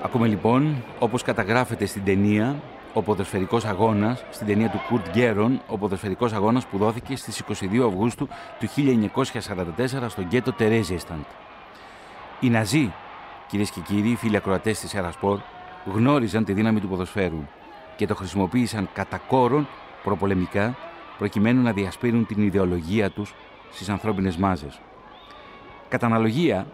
Ακούμε 0.05 0.27
λοιπόν, 0.27 0.85
όπως 0.99 1.23
καταγράφεται 1.23 1.87
στην 1.87 2.05
ταινία, 2.05 2.63
ο 2.95 3.03
ποδοσφαιρικός 3.03 3.65
αγώνας, 3.65 4.25
στην 4.31 4.47
ταινία 4.47 4.69
του 4.69 4.81
Κουρτ 4.89 5.09
Γκέρον, 5.11 5.61
ο 5.67 5.79
ποδοσφαιρικός 5.79 6.33
αγώνας 6.33 6.67
που 6.67 6.79
δόθηκε 6.79 7.17
στις 7.17 7.39
22 7.39 7.87
Αυγούστου 7.87 8.29
του 8.59 8.67
1944 8.67 10.09
στο 10.09 10.23
γκέτο 10.23 10.53
Τερέζιεσταντ. 10.53 11.25
Οι 12.41 12.51
Ναζί, 12.51 12.93
κυρίες 13.49 13.71
και 13.71 13.81
κύριοι, 13.81 14.15
φίλοι 14.15 14.37
ακροατές 14.37 14.81
της 14.81 14.95
Ερασπορ, 14.95 15.39
γνώριζαν 15.95 16.45
τη 16.45 16.53
δύναμη 16.53 16.81
του 16.81 16.89
ποδοσφαίρου 16.89 17.47
και 17.97 18.07
το 18.07 18.15
χρησιμοποίησαν 18.15 18.89
κατά 18.93 19.17
κόρον 19.17 19.69
προπολεμικά 20.03 20.77
προκειμένου 21.19 21.63
να 21.63 21.73
διασπείρουν 21.73 22.27
την 22.27 22.43
ιδεολογία 22.43 23.11
τους 23.11 23.35
στις 23.71 23.89
ανθρώπινες 23.89 24.37
μάζες. 24.37 24.81
Κατά 25.89 26.07
αναλογία, 26.07 26.67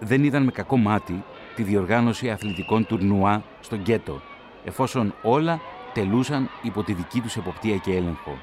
δεν 0.00 0.24
είδαν 0.24 0.42
με 0.42 0.50
κακό 0.50 0.76
μάτι 0.76 1.24
τη 1.56 1.62
διοργάνωση 1.62 2.30
αθλητικών 2.30 2.86
τουρνουά 2.86 3.42
στο 3.60 3.76
γκέτο, 3.76 4.20
εφόσον 4.64 5.14
όλα 5.22 5.60
τελούσαν 5.92 6.50
υπό 6.62 6.82
τη 6.82 6.92
δική 6.92 7.20
τους 7.20 7.36
εποπτεία 7.36 7.76
και 7.76 7.96
έλεγχο. 7.96 8.38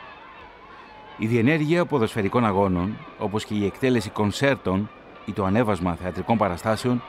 Η 1.17 1.27
διενέργεια 1.27 1.85
ποδοσφαιρικών 1.85 2.45
αγώνων, 2.45 2.97
όπως 3.19 3.45
και 3.45 3.53
η 3.53 3.65
εκτέλεση 3.65 4.09
κονσέρτων 4.09 4.89
ή 5.25 5.31
το 5.31 5.45
ανέβασμα 5.45 5.95
θεατρικών 5.95 6.37
παραστάσεων, 6.37 7.01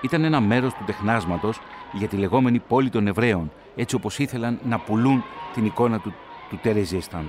ήταν 0.00 0.24
ένα 0.24 0.40
μέρος 0.40 0.74
του 0.74 0.84
τεχνάσματος 0.86 1.60
για 1.92 2.08
τη 2.08 2.16
λεγόμενη 2.16 2.58
πόλη 2.58 2.90
των 2.90 3.06
Εβραίων, 3.06 3.52
έτσι 3.76 3.94
όπως 3.94 4.18
ήθελαν 4.18 4.58
να 4.64 4.78
πουλούν 4.78 5.24
την 5.54 5.64
εικόνα 5.64 5.98
του, 5.98 6.14
του 6.50 6.58
Τερεζίσταντ. 6.62 7.26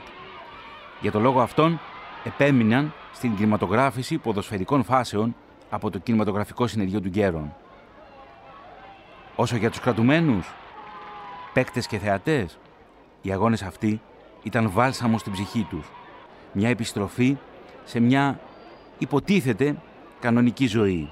Για 1.01 1.11
τον 1.11 1.21
λόγο 1.21 1.41
αυτόν, 1.41 1.79
επέμειναν 2.23 2.93
στην 3.13 3.35
κινηματογράφηση 3.35 4.17
ποδοσφαιρικών 4.17 4.83
φάσεων 4.83 5.35
από 5.69 5.89
το 5.89 5.99
κινηματογραφικό 5.99 6.67
συνεργείο 6.67 7.01
του 7.01 7.09
Γκέρον. 7.09 7.53
Όσο 9.35 9.55
για 9.55 9.69
τους 9.69 9.79
κρατουμένους, 9.79 10.53
παίκτες 11.53 11.87
και 11.87 11.97
θεατές, 11.97 12.57
οι 13.21 13.31
αγώνες 13.31 13.61
αυτοί 13.61 14.01
ήταν 14.43 14.71
βάλσαμος 14.71 15.19
στην 15.19 15.31
ψυχή 15.31 15.67
τους. 15.69 15.91
Μια 16.51 16.69
επιστροφή 16.69 17.37
σε 17.83 17.99
μια 17.99 18.39
υποτίθεται 18.97 19.75
κανονική 20.19 20.67
ζωή 20.67 21.11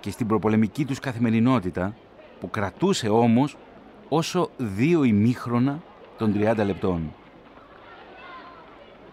και 0.00 0.10
στην 0.10 0.26
προπολεμική 0.26 0.84
τους 0.84 0.98
καθημερινότητα 0.98 1.94
που 2.40 2.50
κρατούσε 2.50 3.08
όμως 3.08 3.56
όσο 4.08 4.50
δύο 4.56 5.04
ημίχρονα 5.04 5.82
των 6.18 6.32
30 6.36 6.64
λεπτών. 6.64 7.12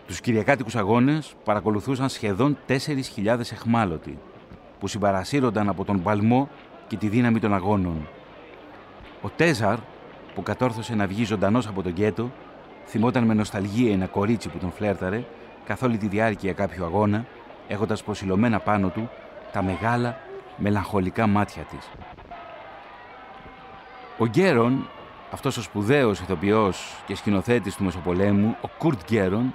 Τους 0.08 0.22
Κυριακάτικους 0.22 0.76
αγώνες 0.76 1.36
παρακολουθούσαν 1.44 2.10
σχεδόν 2.10 2.58
4.000 2.68 3.40
εχμάλωτοι 3.52 4.18
που 4.80 4.88
συμπαρασύρονταν 4.88 5.70
από 5.70 5.86
τον 5.86 6.02
παλμό 6.02 6.50
και 6.88 6.98
τη 6.98 7.08
δύναμη 7.08 7.40
των 7.40 7.54
αγώνων. 7.54 8.08
Ο 9.24 9.30
Τέζαρ, 9.36 9.78
που 10.36 10.44
κατόρθωσε 10.44 10.96
να 10.96 11.08
βγει 11.08 11.24
ζωντανός 11.24 11.68
από 11.68 11.82
τον 11.82 11.92
γκέτο, 11.92 12.32
θυμόταν 12.86 13.24
με 13.24 13.34
νοσταλγία 13.34 13.94
ένα 13.94 14.06
κορίτσι 14.06 14.50
που 14.50 14.58
τον 14.58 14.72
φλέρταρε 14.72 15.24
καθ' 15.66 15.84
όλη 15.84 15.98
τη 15.98 16.08
διάρκεια 16.08 16.54
κάποιου 16.54 16.86
αγώνα, 16.86 17.26
έχοντας 17.68 18.04
προσιλωμένα 18.04 18.60
πάνω 18.60 18.90
του 18.90 19.10
τα 19.52 19.62
μεγάλα 19.62 20.20
μελαγχολικά 20.58 21.28
μάτια 21.28 21.64
της. 21.64 21.90
Ο 24.18 24.26
Γκέρον, 24.26 24.88
αυτός 25.32 25.58
ο 25.58 25.62
σπουδαίος 25.62 26.20
ηθοποιός 26.20 27.04
και 27.06 27.16
σκηνοθέτης 27.16 27.76
του 27.76 27.84
Μεσοπολέμου, 27.84 28.56
ο 28.62 28.68
Κουρτ 28.78 29.00
Γκέρον, 29.06 29.54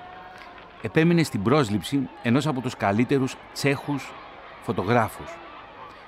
επέμεινε 0.83 1.22
στην 1.22 1.42
πρόσληψη 1.42 2.09
ενός 2.22 2.46
από 2.46 2.61
τους 2.61 2.76
καλύτερους 2.76 3.37
Τσέχους 3.52 4.12
φωτογράφους, 4.62 5.37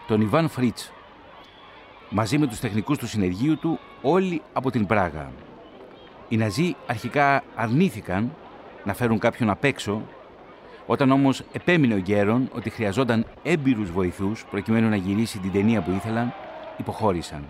τον 0.07 0.21
Ιβάν 0.21 0.49
Φρίτς, 0.49 0.93
μαζί 2.11 2.39
με 2.39 2.47
τους 2.47 2.61
τεχνικούς 2.61 2.99
του 2.99 3.07
συνεργείου 3.07 3.59
του, 3.59 3.79
όλοι 4.03 4.43
από 4.53 4.71
την 4.71 4.87
Πράγα. 4.87 5.33
Οι 6.29 6.37
Ναζί 6.37 6.77
αρχικά 6.87 7.43
αρνήθηκαν 7.55 8.33
να 8.85 8.95
φέρουν 8.95 9.19
κάποιον 9.19 9.51
απ' 9.51 9.65
έξω, 9.65 10.03
όταν 10.87 11.11
όμως 11.11 11.43
επέμεινε 11.53 11.95
ο 11.95 11.99
Γκέρον 11.99 12.49
ότι 12.55 12.71
χρειαζόταν 12.71 13.27
έμπειρους 13.43 13.91
βοηθούς 13.91 14.45
προκειμένου 14.51 14.89
να 14.89 14.97
γυρίσει 14.97 15.39
την 15.39 15.53
ταινία 15.53 15.81
που 15.81 15.91
ήθελαν, 15.91 16.33
υποχώρησαν. 16.77 17.45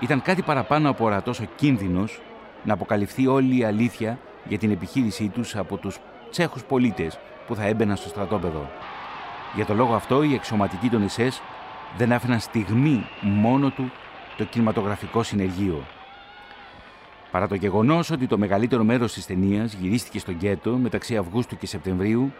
Ήταν 0.00 0.22
κάτι 0.22 0.42
παραπάνω 0.42 0.90
από 0.90 1.04
ορατός 1.04 1.40
ο 1.40 1.44
κίνδυνος 1.56 2.20
να 2.64 2.72
αποκαλυφθεί 2.72 3.26
όλη 3.26 3.58
η 3.58 3.64
αλήθεια 3.64 4.18
για 4.44 4.58
την 4.58 4.70
επιχείρησή 4.70 5.28
τους 5.28 5.56
από 5.56 5.76
τους 5.76 5.98
Τσέχους 6.30 6.64
πολίτες 6.64 7.18
που 7.46 7.54
θα 7.54 7.64
έμπαιναν 7.64 7.96
στο 7.96 8.08
στρατόπεδο. 8.08 8.70
Για 9.54 9.66
τον 9.66 9.76
λόγο 9.76 9.94
αυτό, 9.94 10.22
οι 10.22 10.34
εξωματικοί 10.34 10.88
των 10.88 11.02
ΕΣΕΣ 11.02 11.42
δεν 11.96 12.12
άφηναν 12.12 12.40
στιγμή 12.40 13.04
μόνο 13.20 13.70
του 13.70 13.90
το 14.36 14.44
κινηματογραφικό 14.44 15.22
συνεργείο. 15.22 15.84
Παρά 17.30 17.48
το 17.48 17.54
γεγονός 17.54 18.10
ότι 18.10 18.26
το 18.26 18.38
μεγαλύτερο 18.38 18.84
μέρος 18.84 19.12
της 19.12 19.26
ταινίας 19.26 19.74
γυρίστηκε 19.74 20.18
στο 20.18 20.32
γκέτο 20.32 20.76
μεταξύ 20.76 21.16
Αυγούστου 21.16 21.56
και 21.56 21.66
Σεπτεμβρίου, 21.66 22.32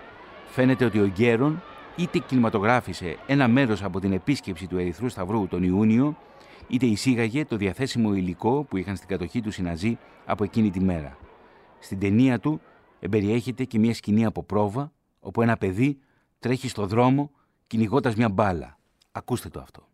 φαίνεται 0.47 0.85
ότι 0.85 0.99
ο 1.01 1.07
Γκέρον 1.07 1.63
είτε 1.97 2.19
κινηματογράφησε 2.19 3.17
ένα 3.27 3.49
μέρος 3.49 3.83
από 3.83 4.01
την 4.01 4.13
επίσκεψη 4.13 4.67
του 4.67 4.79
Ερυθρού 4.79 5.09
Σταυρού 5.09 5.47
τον 5.49 5.63
Ιούνιο, 5.63 6.17
είτε 6.69 6.87
εισήγαγε 6.87 7.45
το 7.45 7.57
διαθέσιμο 7.57 8.15
υλικό 8.15 8.65
που 8.65 8.77
είχαν 8.77 8.97
στην 8.97 9.09
κατοχή 9.09 9.41
τους 9.41 9.59
οι 9.59 9.63
Ναζί 9.63 9.99
από 10.25 10.45
εκείνη 10.45 10.71
τη 10.71 10.81
μέρα. 10.81 11.17
Στην 11.79 11.99
ταινία 11.99 12.41
του 12.41 12.61
εμπεριέχεται 13.01 13.65
και 13.65 13.79
μια 13.79 13.95
σκηνή 13.95 14.25
από 14.25 14.43
πρόβα, 14.43 14.93
όπου 15.21 15.43
ένα 15.43 15.57
παιδί 15.57 15.99
τρέχει 16.39 16.69
στο 16.69 16.87
δρόμο 16.87 17.31
κυνηγώντας 17.67 18.15
μια 18.15 18.29
μπάλα. 18.29 18.79
Ακούστε 19.13 19.49
το 19.49 19.61
αυτό. 19.61 19.89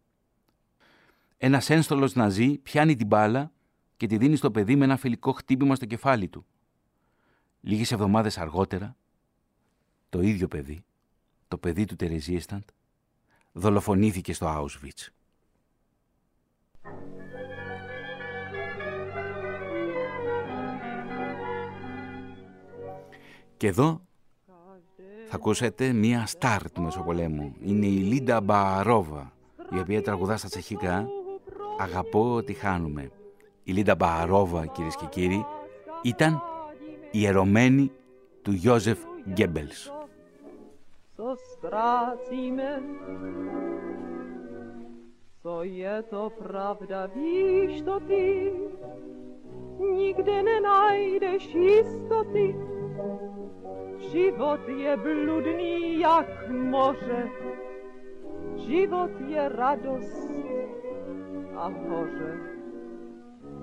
Ένας 1.36 1.70
ένστολος 1.70 2.14
Ναζί 2.14 2.58
πιάνει 2.58 2.96
την 2.96 3.06
μπάλα 3.06 3.52
και 3.96 4.06
τη 4.06 4.16
δίνει 4.16 4.36
στο 4.36 4.50
παιδί 4.50 4.76
με 4.76 4.84
ένα 4.84 4.96
φιλικό 4.96 5.32
χτύπημα 5.32 5.74
στο 5.74 5.86
κεφάλι 5.86 6.28
του. 6.28 6.46
Λίγες 7.60 7.92
εβδομάδες 7.92 8.38
αργότερα, 8.38 8.96
το 10.08 10.20
ίδιο 10.20 10.48
παιδί, 10.48 10.84
το 11.48 11.58
παιδί 11.58 11.84
του 11.84 11.96
Τερεζίεσταντ, 11.96 12.62
δολοφονήθηκε 13.52 14.32
στο 14.32 14.46
Auschwitz. 14.46 15.08
Και 23.56 23.66
εδώ 23.66 24.07
θα 25.28 25.36
ακούσετε 25.36 25.92
μία 25.92 26.26
στάρ 26.26 26.70
του 26.70 26.82
Μεσοπολέμου. 26.82 27.54
Είναι 27.60 27.86
η 27.86 27.98
Λίντα 27.98 28.40
Μπαρόβα, 28.40 29.32
η 29.76 29.78
οποία 29.78 30.02
τραγουδά 30.02 30.36
στα 30.36 30.48
τσεχικά 30.48 31.08
«Αγαπώ 31.78 32.34
ότι 32.34 32.52
χάνουμε». 32.52 33.10
Η 33.62 33.72
Λίντα 33.72 33.94
Μπαρόβα, 33.94 34.66
κυρίες 34.66 34.96
και 34.96 35.06
κύριοι, 35.06 35.44
ήταν 36.02 36.42
η 37.10 37.26
ερωμένη 37.26 37.90
του 38.42 38.52
Γιώζεφ 38.52 38.98
Γκέμπελς. 39.32 39.92
Co 45.42 45.62
je 45.80 45.96
to 46.10 46.22
pravda, 46.42 46.98
víš 47.14 47.72
to 47.86 47.96
ty, 48.08 48.28
nikde 49.80 50.36
nenajdeš 50.48 51.42
jistoty, 51.54 52.48
Život 53.98 54.60
je 54.68 54.96
bludný 54.96 56.00
jak 56.00 56.48
moře, 56.50 57.28
život 58.56 59.10
je 59.26 59.48
radost 59.48 60.30
a 61.56 61.68
hoře. 61.88 62.58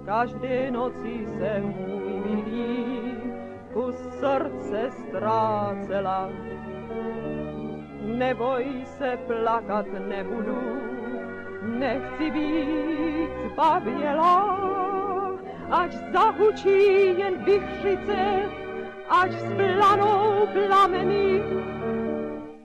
Každé 0.06 0.72
noci 0.72 1.26
se 1.38 1.62
můj 1.62 2.22
milý 2.26 2.96
kus 3.74 3.96
srdce 3.96 4.92
ztrácela. 4.92 6.30
Neboj 8.02 8.66
se, 8.86 9.20
plakat 9.28 9.86
nebudu, 10.08 10.62
nechci 11.62 12.32
být 12.32 13.30
zbavělá, 13.52 14.60
ať 15.72 15.94
zahučí 16.14 17.20
jen 17.20 17.44
vychřice, 17.44 18.42
ať 19.10 19.32
splanou 19.40 20.48
plameny. 20.54 21.44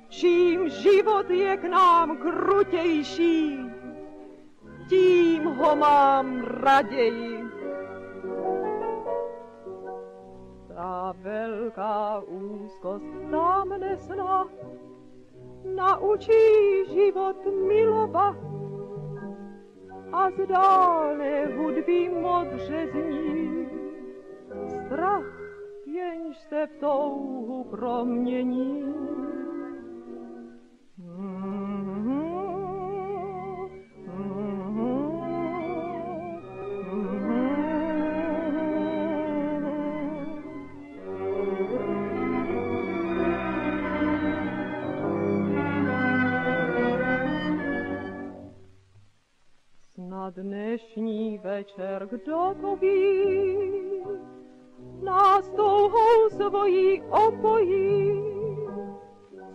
Čím 0.08 0.68
život 0.68 1.30
je 1.30 1.56
k 1.56 1.64
nám 1.64 2.16
krutější, 2.16 3.58
tím 4.88 5.44
ho 5.44 5.76
mám 5.76 6.44
raději. 6.44 7.44
Ta 10.68 11.14
velká 11.22 12.22
úzkost 12.26 13.04
tam 13.30 13.68
nesna 13.80 14.48
naučí 15.64 16.42
život 16.94 17.36
milovat 17.66 18.36
a 20.12 20.30
z 20.30 20.46
dálné 20.46 21.46
hudby 21.46 22.08
modře 22.08 22.88
zní 22.92 23.68
strach 24.68 25.39
jenž 26.00 26.38
se 26.38 26.66
v 26.66 26.80
touhu 26.80 27.64
promění. 27.64 28.84
Snad 49.94 50.34
dnešní 50.34 51.38
večer 51.38 52.08
kdo 52.10 52.54
to 52.60 52.76
ví, 52.76 52.89
opojí. 57.10 58.22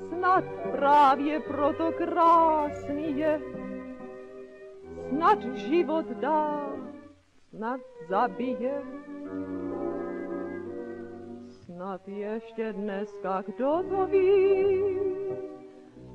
Snad 0.08 0.44
právě 0.72 1.40
proto 1.40 1.92
krásný 1.92 3.18
je, 3.18 3.42
snad 5.10 5.44
život 5.44 6.06
dá, 6.06 6.70
snad 7.50 7.82
zabije. 8.10 8.82
Snad 11.50 12.08
ještě 12.08 12.74
dneska, 12.74 13.42
kdo 13.42 13.84
to 13.90 14.06
ví, 14.06 15.00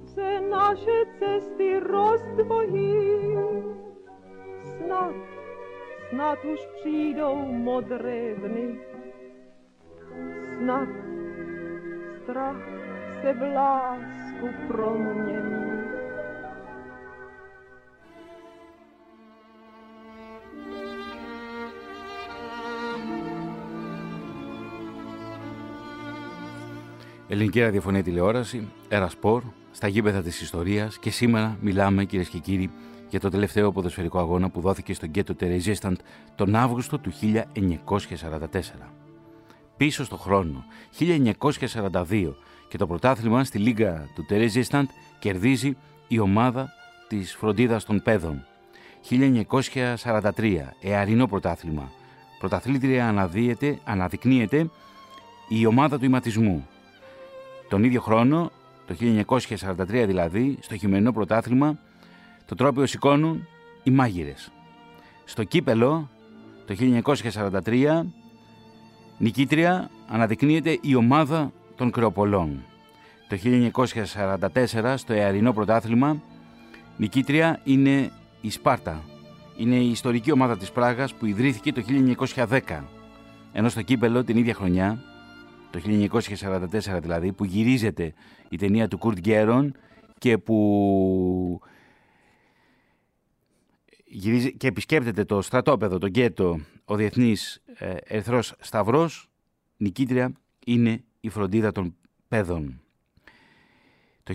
se 0.05 0.41
naše 0.41 1.05
cesty 1.19 1.81
rozdvojí. 1.81 3.11
Snad, 4.63 5.15
snad 6.09 6.45
už 6.45 6.67
přijdou 6.67 7.37
modré 7.37 8.35
dny, 8.35 8.81
snad 10.59 10.89
strach 12.31 12.63
se 13.23 13.33
v 13.33 13.41
lásku 13.55 14.47
promění. 14.69 15.71
Ελληνική 27.29 27.61
ραδιοφωνία 27.61 28.03
τηλεόραση, 28.03 28.69
Ερασπορ, 28.89 29.43
στα 29.73 29.89
γήπεδα 29.89 30.23
της 30.23 30.41
ιστορίας 30.41 30.99
και 30.99 31.11
σήμερα 31.11 31.57
μιλάμε 31.61 32.05
κυρίες 32.05 32.29
και 32.29 32.39
κύριοι 32.39 32.71
για 33.09 33.21
το 33.21 33.29
τελευταίο 33.29 33.73
ποδοσφαιρικό 33.73 34.19
αγώνα 34.19 34.51
που 34.51 34.61
δόθηκε 34.61 34.95
στον 34.95 35.09
Γκέτο 35.09 35.35
Τερεζίσταντ 35.35 35.97
τον 36.35 36.55
Αύγουστο 36.55 36.99
του 36.99 37.13
1944. 37.13 39.10
Πίσω 39.81 40.05
στο 40.05 40.17
χρόνο, 40.17 40.65
1942 40.99 42.35
και 42.69 42.79
το 42.79 42.87
πρωτάθλημα 42.87 43.45
στη 43.45 43.59
Λίγκα 43.59 44.09
του 44.15 44.25
Τερεζίσταντ 44.25 44.89
κερδίζει 45.19 45.77
η 46.09 46.19
ομάδα 46.19 46.69
της 47.09 47.35
φροντίδας 47.35 47.85
των 47.85 48.03
παιδών. 48.03 48.45
1943, 49.11 50.75
εαρινό 50.81 51.27
πρωτάθλημα. 51.27 51.93
Πρωταθλήτρια 52.39 53.29
αναδεικνύεται 53.85 54.71
η 55.49 55.67
ομάδα 55.67 55.99
του 55.99 56.05
ηματισμού. 56.05 56.67
Τον 57.69 57.85
ίδιο 57.85 58.01
χρόνο, 58.01 58.51
το 58.87 58.95
1943 58.95 60.05
δηλαδή, 60.07 60.59
στο 60.61 60.77
χειμερινό 60.77 61.13
πρωτάθλημα, 61.13 61.79
το 62.47 62.55
τρόπιο 62.55 62.87
σηκώνουν 62.87 63.47
οι 63.83 63.91
μάγειρες. 63.91 64.53
Στο 65.25 65.45
κύπελο, 65.45 66.09
το 66.67 66.75
1943, 66.75 68.05
νικήτρια 69.21 69.91
αναδεικνύεται 70.09 70.79
η 70.81 70.95
ομάδα 70.95 71.53
των 71.77 71.91
Κρεοπολών. 71.91 72.65
Το 73.29 73.37
1944, 74.55 74.95
στο 74.97 75.13
Εαρινό 75.13 75.53
Πρωτάθλημα, 75.53 76.23
νικήτρια 76.97 77.61
είναι 77.65 78.11
η 78.41 78.51
Σπάρτα. 78.51 79.03
Είναι 79.57 79.75
η 79.75 79.91
ιστορική 79.91 80.33
ομάδα 80.33 80.57
της 80.57 80.71
Πράγας 80.71 81.15
που 81.15 81.27
ιδρύθηκε 81.27 81.73
το 81.73 81.83
1910. 82.35 82.61
Ενώ 83.53 83.69
στο 83.69 83.83
κύπελο 83.83 84.25
την 84.25 84.37
ίδια 84.37 84.55
χρονιά, 84.55 85.03
το 85.71 85.81
1944 85.85 87.01
δηλαδή, 87.01 87.33
που 87.33 87.45
γυρίζεται 87.45 88.15
η 88.49 88.57
ταινία 88.57 88.89
του 88.89 88.99
Κουρτ 88.99 89.19
Γκέρον 89.19 89.75
και 90.19 90.39
που 90.39 91.61
γυρίζει 94.05 94.57
και 94.57 94.67
επισκέπτεται 94.67 95.25
το 95.25 95.43
στρατόπεδο, 95.43 95.99
το 95.99 96.07
γκέτο, 96.07 96.61
ο 96.91 96.97
Διεθνής 96.97 97.63
ε, 97.75 97.95
Ερθρός 98.05 98.55
Σταυρός, 98.59 99.31
νικήτρια 99.77 100.33
είναι 100.67 101.05
η 101.21 101.29
φροντίδα 101.29 101.73
των 101.73 101.97
παιδών. 102.29 102.81
Το 104.23 104.35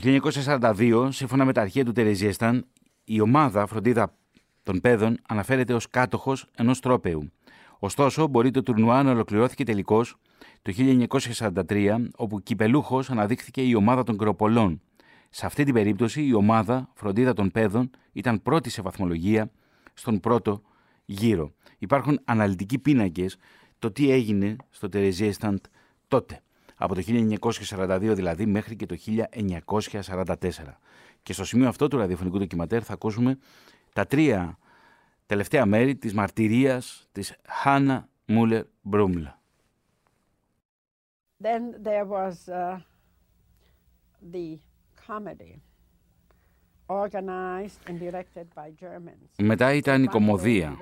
1942, 0.62 1.08
σύμφωνα 1.12 1.46
με 1.46 1.54
τα 1.54 1.62
αρχαία 1.62 1.84
του 1.84 1.92
Τερεζιέσταν, 1.92 2.66
η 3.04 3.20
ομάδα 3.20 3.66
φροντίδα 3.66 4.16
των 4.64 4.82
παιδών 4.82 5.18
αναφέρεται 5.28 5.74
ως 5.74 5.90
κάτοχος 5.90 6.48
ενός 6.56 6.80
τρόπεου. 6.80 7.32
Ωστόσο, 7.80 8.28
μπορεί 8.28 8.52
το 8.52 8.64
τουρνουά 8.64 9.04
να 9.04 9.12
ολοκληρώθηκε 9.12 9.64
τελικώς 9.64 10.16
το 10.62 10.74
1943, 11.68 11.98
όπου 12.16 12.44
κυπελούχος 12.44 13.10
αναδείχθηκε 13.10 13.62
η 13.62 13.74
ομάδα 13.74 14.04
των 14.04 14.18
Κροπολών. 14.18 14.82
Σε 15.30 15.46
αυτή 15.46 15.64
την 15.64 15.74
περίπτωση 15.74 16.26
η 16.26 16.34
ομάδα 16.34 16.90
φροντίδα 16.94 17.34
των 17.34 17.52
παιδών 17.52 17.90
ήταν 18.12 18.42
πρώτη 18.42 18.70
σε 18.70 18.82
βαθμολογία 18.82 19.52
στον 19.94 20.20
πρώτο 20.20 20.62
γύρο. 21.06 21.54
Υπάρχουν 21.78 22.20
αναλυτικοί 22.24 22.80
πίνακες 22.80 23.38
το 23.80 23.92
τι 23.92 24.12
έγινε 24.12 24.56
στο 24.70 24.90
Τερεζιέσταντ 24.90 25.60
τότε, 26.08 26.42
από 26.76 26.96
το 26.96 27.02
1942 27.06 28.12
δηλαδή 28.16 28.46
μέχρι 28.46 28.76
και 28.76 28.86
το 28.86 28.96
1944. 30.02 30.36
Και 31.24 31.34
στο 31.34 31.44
σημείο 31.44 31.68
αυτό 31.68 31.88
του 31.88 31.98
ραδιοφωνικού 31.98 32.38
ντοκιματέρ 32.38 32.82
θα 32.86 32.94
ακούσουμε 32.94 33.38
τα 33.94 34.06
τρία 34.06 34.58
τελευταία 35.26 35.66
μέρη 35.66 35.96
της 35.96 36.14
μαρτυρίας 36.14 37.08
της 37.12 37.36
Χάνα 37.48 38.10
Μούλερ 38.26 38.66
Μπρούμλα. 38.82 39.40
Then 41.44 41.64
there 41.84 42.06
was 42.06 42.50
uh, 42.50 42.80
the 44.32 44.58
comedy 45.08 45.62
μετά 49.38 49.74
ήταν 49.74 50.04
η 50.04 50.08
κομμωδία 50.08 50.78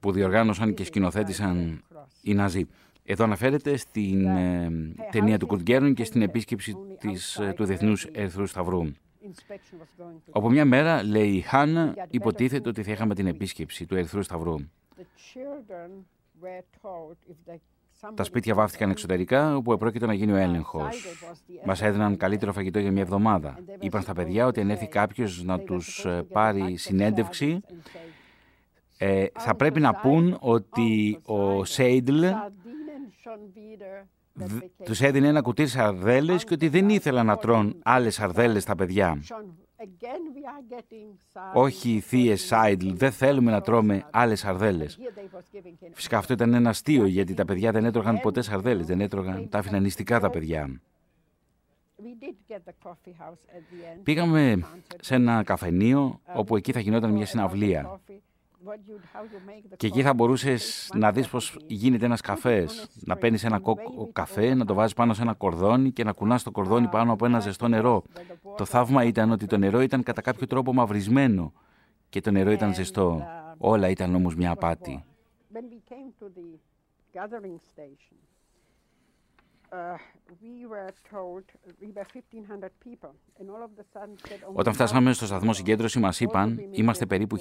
που 0.00 0.12
διοργάνωσαν 0.12 0.74
και 0.74 0.84
σκηνοθέτησαν 0.84 1.84
οι 2.22 2.34
Ναζί. 2.34 2.68
Εδώ 3.04 3.24
αναφέρεται 3.24 3.76
στην 3.76 4.26
ε, 4.26 4.70
ταινία 5.10 5.38
του 5.38 5.46
Κουρτγκέρν 5.46 5.94
και 5.94 6.04
στην 6.04 6.22
επίσκεψη 6.22 6.76
της, 6.98 7.36
ε, 7.36 7.52
του 7.56 7.64
Διεθνούς 7.64 8.04
Ερθρού 8.04 8.46
Σταυρού. 8.46 8.82
Από 10.30 10.50
μια 10.50 10.64
μέρα, 10.64 11.02
λέει 11.02 11.30
η 11.30 11.40
Χάνα, 11.40 11.94
υποτίθεται 12.10 12.68
ότι 12.68 12.82
θα 12.82 12.92
είχαμε 12.92 13.14
την 13.14 13.26
επίσκεψη 13.26 13.86
του 13.86 13.96
Ερθρού 13.96 14.22
Σταυρού. 14.22 14.54
Τα 18.14 18.24
σπίτια 18.24 18.54
βάφτηκαν 18.54 18.90
εξωτερικά, 18.90 19.56
όπου 19.56 19.72
επρόκειτο 19.72 20.06
να 20.06 20.14
γίνει 20.14 20.32
ο 20.32 20.36
έλεγχος. 20.36 21.06
Μας 21.64 21.82
έδιναν 21.82 22.16
καλύτερο 22.16 22.52
φαγητό 22.52 22.78
για 22.78 22.92
μια 22.92 23.02
εβδομάδα. 23.02 23.58
Είπαν 23.80 24.02
στα 24.02 24.12
παιδιά 24.12 24.46
ότι 24.46 24.60
αν 24.60 24.70
έρθει 24.70 24.86
κάποιος 24.86 25.44
να 25.44 25.60
τους 25.60 26.04
ε, 26.04 26.22
πάρει 26.32 26.76
συνέντευξη, 26.76 27.60
ε, 28.98 29.26
θα 29.38 29.54
πρέπει 29.54 29.80
να 29.80 29.94
πούν 29.94 30.36
ότι 30.40 31.18
ο 31.24 31.64
Σέιντλ 31.64 32.24
τους 34.84 35.00
έδινε 35.00 35.28
ένα 35.28 35.40
κουτί 35.40 35.66
σαρδέλες 35.66 36.44
και 36.44 36.54
ότι 36.54 36.68
δεν 36.68 36.88
ήθελα 36.88 37.22
να 37.22 37.36
τρώνε 37.36 37.72
άλλες 37.82 38.14
σαρδέλες 38.14 38.64
τα 38.64 38.74
παιδιά. 38.74 39.18
Όχι 41.52 42.00
θείες 42.00 42.44
Σάιντλ, 42.44 42.90
δεν 42.92 43.12
θέλουμε 43.12 43.50
να 43.50 43.60
τρώμε 43.60 44.06
άλλες 44.10 44.40
σαρδέλες. 44.40 44.98
Φυσικά 45.92 46.18
αυτό 46.18 46.32
ήταν 46.32 46.54
ένα 46.54 46.68
αστείο 46.68 47.06
γιατί 47.06 47.34
τα 47.34 47.44
παιδιά 47.44 47.72
δεν 47.72 47.84
έτρωγαν 47.84 48.20
ποτέ 48.20 48.42
σαρδέλες, 48.42 48.86
δεν 48.86 49.00
έτρωγαν, 49.00 49.48
τα 49.48 49.58
άφηναν 49.58 49.82
νηστικά 49.82 50.20
τα 50.20 50.30
παιδιά. 50.30 50.80
Πήγαμε 54.02 54.66
σε 55.00 55.14
ένα 55.14 55.42
καφενείο 55.42 56.20
όπου 56.34 56.56
εκεί 56.56 56.72
θα 56.72 56.80
γινόταν 56.80 57.10
μια 57.10 57.26
συναυλία. 57.26 58.00
Και 59.76 59.86
εκεί 59.86 60.02
θα 60.02 60.14
μπορούσες 60.14 60.90
να 60.94 61.12
δεις 61.12 61.28
πώς 61.28 61.58
γίνεται 61.66 62.04
ένας 62.04 62.20
καφές. 62.20 62.88
Να 63.04 63.16
παίρνεις 63.16 63.44
ένα 63.44 63.58
κόκκο 63.58 64.08
καφέ, 64.12 64.54
να 64.54 64.64
το 64.64 64.74
βάζεις 64.74 64.94
πάνω 64.94 65.14
σε 65.14 65.22
ένα 65.22 65.34
κορδόνι 65.34 65.90
και 65.90 66.04
να 66.04 66.12
κουνάς 66.12 66.42
το 66.42 66.50
κορδόνι 66.50 66.88
πάνω 66.88 67.12
από 67.12 67.26
ένα 67.26 67.40
ζεστό 67.40 67.68
νερό. 67.68 68.02
Το 68.56 68.64
θαύμα 68.64 69.04
ήταν 69.04 69.30
ότι 69.30 69.46
το 69.46 69.56
νερό 69.56 69.80
ήταν 69.80 70.02
κατά 70.02 70.20
κάποιο 70.20 70.46
τρόπο 70.46 70.72
μαυρισμένο 70.72 71.52
και 72.08 72.20
το 72.20 72.30
νερό 72.30 72.50
ήταν 72.50 72.74
ζεστό. 72.74 73.26
Όλα 73.58 73.88
ήταν 73.88 74.14
όμως 74.14 74.34
μια 74.34 74.50
απάτη. 74.50 75.04
Όταν 84.52 84.72
φτάσαμε 84.72 85.12
στο 85.12 85.26
σταθμό 85.26 85.52
συγκέντρωσης 85.52 86.00
μας 86.00 86.20
είπαν 86.20 86.60
είμαστε 86.70 87.06
περίπου 87.06 87.36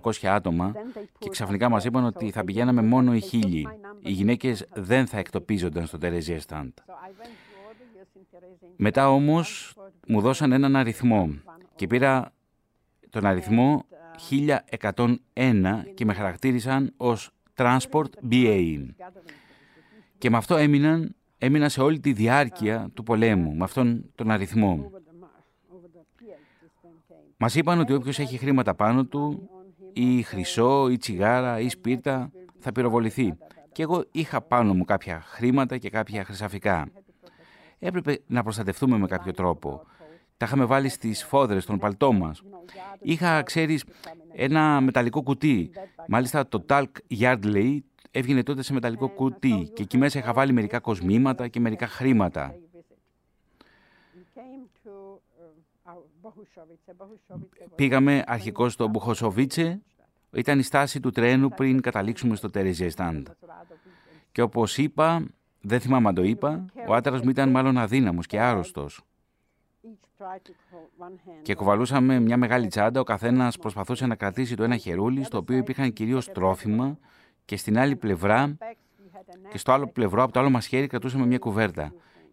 1500 0.00 0.10
άτομα. 0.22 0.72
Και 1.18 1.28
ξαφνικά 1.28 1.68
μας 1.68 1.84
είπαν 1.84 2.04
ότι 2.04 2.30
θα 2.30 2.44
πηγαίναμε 2.44 2.82
μόνο 2.82 3.14
οι 3.14 3.20
χίλιοι. 3.20 3.68
Οι 4.00 4.10
γυναίκες 4.10 4.66
δεν 4.74 5.06
θα 5.06 5.18
εκτοπίζονταν 5.18 5.86
στο 5.86 5.98
Τερεζία 5.98 6.40
Στάντ. 6.40 6.72
Μετά 8.76 9.10
όμως 9.10 9.74
μου 10.06 10.20
δώσαν 10.20 10.52
έναν 10.52 10.76
αριθμό 10.76 11.30
και 11.74 11.86
πήρα 11.86 12.32
τον 13.10 13.26
αριθμό 13.26 13.84
1101 14.30 15.84
και 15.94 16.04
με 16.04 16.12
χαρακτήρισαν 16.12 16.92
ως 16.96 17.30
Transport 17.56 18.10
BA. 18.30 18.86
Και 20.18 20.30
με 20.30 20.36
αυτό 20.36 20.56
έμειναν 20.56 21.16
έμεινα 21.38 21.68
σε 21.68 21.80
όλη 21.80 22.00
τη 22.00 22.12
διάρκεια 22.12 22.90
του 22.94 23.02
πολέμου, 23.02 23.54
με 23.54 23.64
αυτόν 23.64 24.04
τον 24.14 24.30
αριθμό. 24.30 24.90
Μας 27.36 27.54
είπαν 27.54 27.78
ότι 27.78 27.92
όποιος 27.92 28.18
έχει 28.18 28.38
χρήματα 28.38 28.74
πάνω 28.74 29.04
του, 29.04 29.48
ή 29.92 30.22
χρυσό, 30.22 30.88
ή 30.88 30.96
τσιγάρα, 30.96 31.60
ή 31.60 31.68
σπίρτα, 31.68 32.30
θα 32.58 32.72
πυροβοληθεί. 32.72 33.34
Και 33.72 33.82
εγώ 33.82 34.04
είχα 34.10 34.40
πάνω 34.40 34.74
μου 34.74 34.84
κάποια 34.84 35.20
χρήματα 35.20 35.78
και 35.78 35.90
κάποια 35.90 36.24
χρυσαφικά. 36.24 36.88
Έπρεπε 37.78 38.20
να 38.26 38.42
προστατευτούμε 38.42 38.98
με 38.98 39.06
κάποιο 39.06 39.32
τρόπο. 39.32 39.82
Τα 40.36 40.46
είχαμε 40.46 40.64
βάλει 40.64 40.88
στις 40.88 41.24
φόδρες 41.24 41.64
των 41.66 41.78
παλτό 41.78 42.12
μας. 42.12 42.42
Είχα, 43.00 43.42
ξέρεις, 43.42 43.84
ένα 44.32 44.80
μεταλλικό 44.80 45.22
κουτί. 45.22 45.70
Μάλιστα 46.08 46.48
το 46.48 46.64
Talk 46.68 46.84
Yardley 47.20 47.78
έβγαινε 48.18 48.42
τότε 48.42 48.62
σε 48.62 48.72
μεταλλικό 48.72 49.08
κουτί 49.08 49.70
και 49.74 49.82
εκεί 49.82 49.98
μέσα 49.98 50.18
είχα 50.18 50.32
βάλει 50.32 50.52
μερικά 50.52 50.78
κοσμήματα 50.78 51.48
και 51.48 51.60
μερικά 51.60 51.86
χρήματα. 51.86 52.54
Πήγαμε 57.74 58.22
αρχικώς 58.26 58.72
στο 58.72 58.88
Μπουχοσοβίτσε, 58.88 59.80
ήταν 60.32 60.58
η 60.58 60.62
στάση 60.62 61.00
του 61.00 61.10
τρένου 61.10 61.48
πριν 61.48 61.80
καταλήξουμε 61.80 62.36
στο 62.36 62.50
Τερεζιεστάντ. 62.50 63.28
Και 64.32 64.42
όπως 64.42 64.78
είπα, 64.78 65.24
δεν 65.60 65.80
θυμάμαι 65.80 66.08
αν 66.08 66.14
το 66.14 66.22
είπα, 66.22 66.64
ο 66.88 66.94
άντρας 66.94 67.20
μου 67.20 67.30
ήταν 67.30 67.50
μάλλον 67.50 67.78
αδύναμος 67.78 68.26
και 68.26 68.40
άρρωστος. 68.40 69.02
Και 71.42 71.54
κουβαλούσαμε 71.54 72.20
μια 72.20 72.36
μεγάλη 72.36 72.66
τσάντα, 72.66 73.00
ο 73.00 73.04
καθένας 73.04 73.58
προσπαθούσε 73.58 74.06
να 74.06 74.14
κρατήσει 74.14 74.56
το 74.56 74.62
ένα 74.62 74.76
χερούλι, 74.76 75.24
στο 75.24 75.38
οποίο 75.38 75.56
υπήρχαν 75.56 75.92
κυρίως 75.92 76.32
τρόφιμα 76.32 76.98
και 77.48 77.56
στην 77.56 77.78
άλλη 77.78 77.96
πλευρά 77.96 78.56
και 79.50 79.58
στο 79.58 79.72
άλλο 79.72 79.86
πλευρό, 79.86 80.22
από 80.22 80.32
το 80.32 80.40
άλλο 80.40 80.50
μας 80.50 80.66
χέρι, 80.66 80.86
κρατούσαμε 80.86 81.26
μια 81.26 81.38
κουβέρτα. 81.38 81.92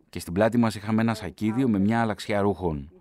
Και 0.09 0.19
στην 0.19 0.33
πλάτη 0.33 0.57
μας 0.57 0.75
είχαμε 0.75 1.01
ένα 1.01 1.13
σακίδιο 1.13 1.69
με 1.69 1.79
μια 1.79 2.01
αλλαξιά 2.01 2.41
ρούχων. 2.41 2.91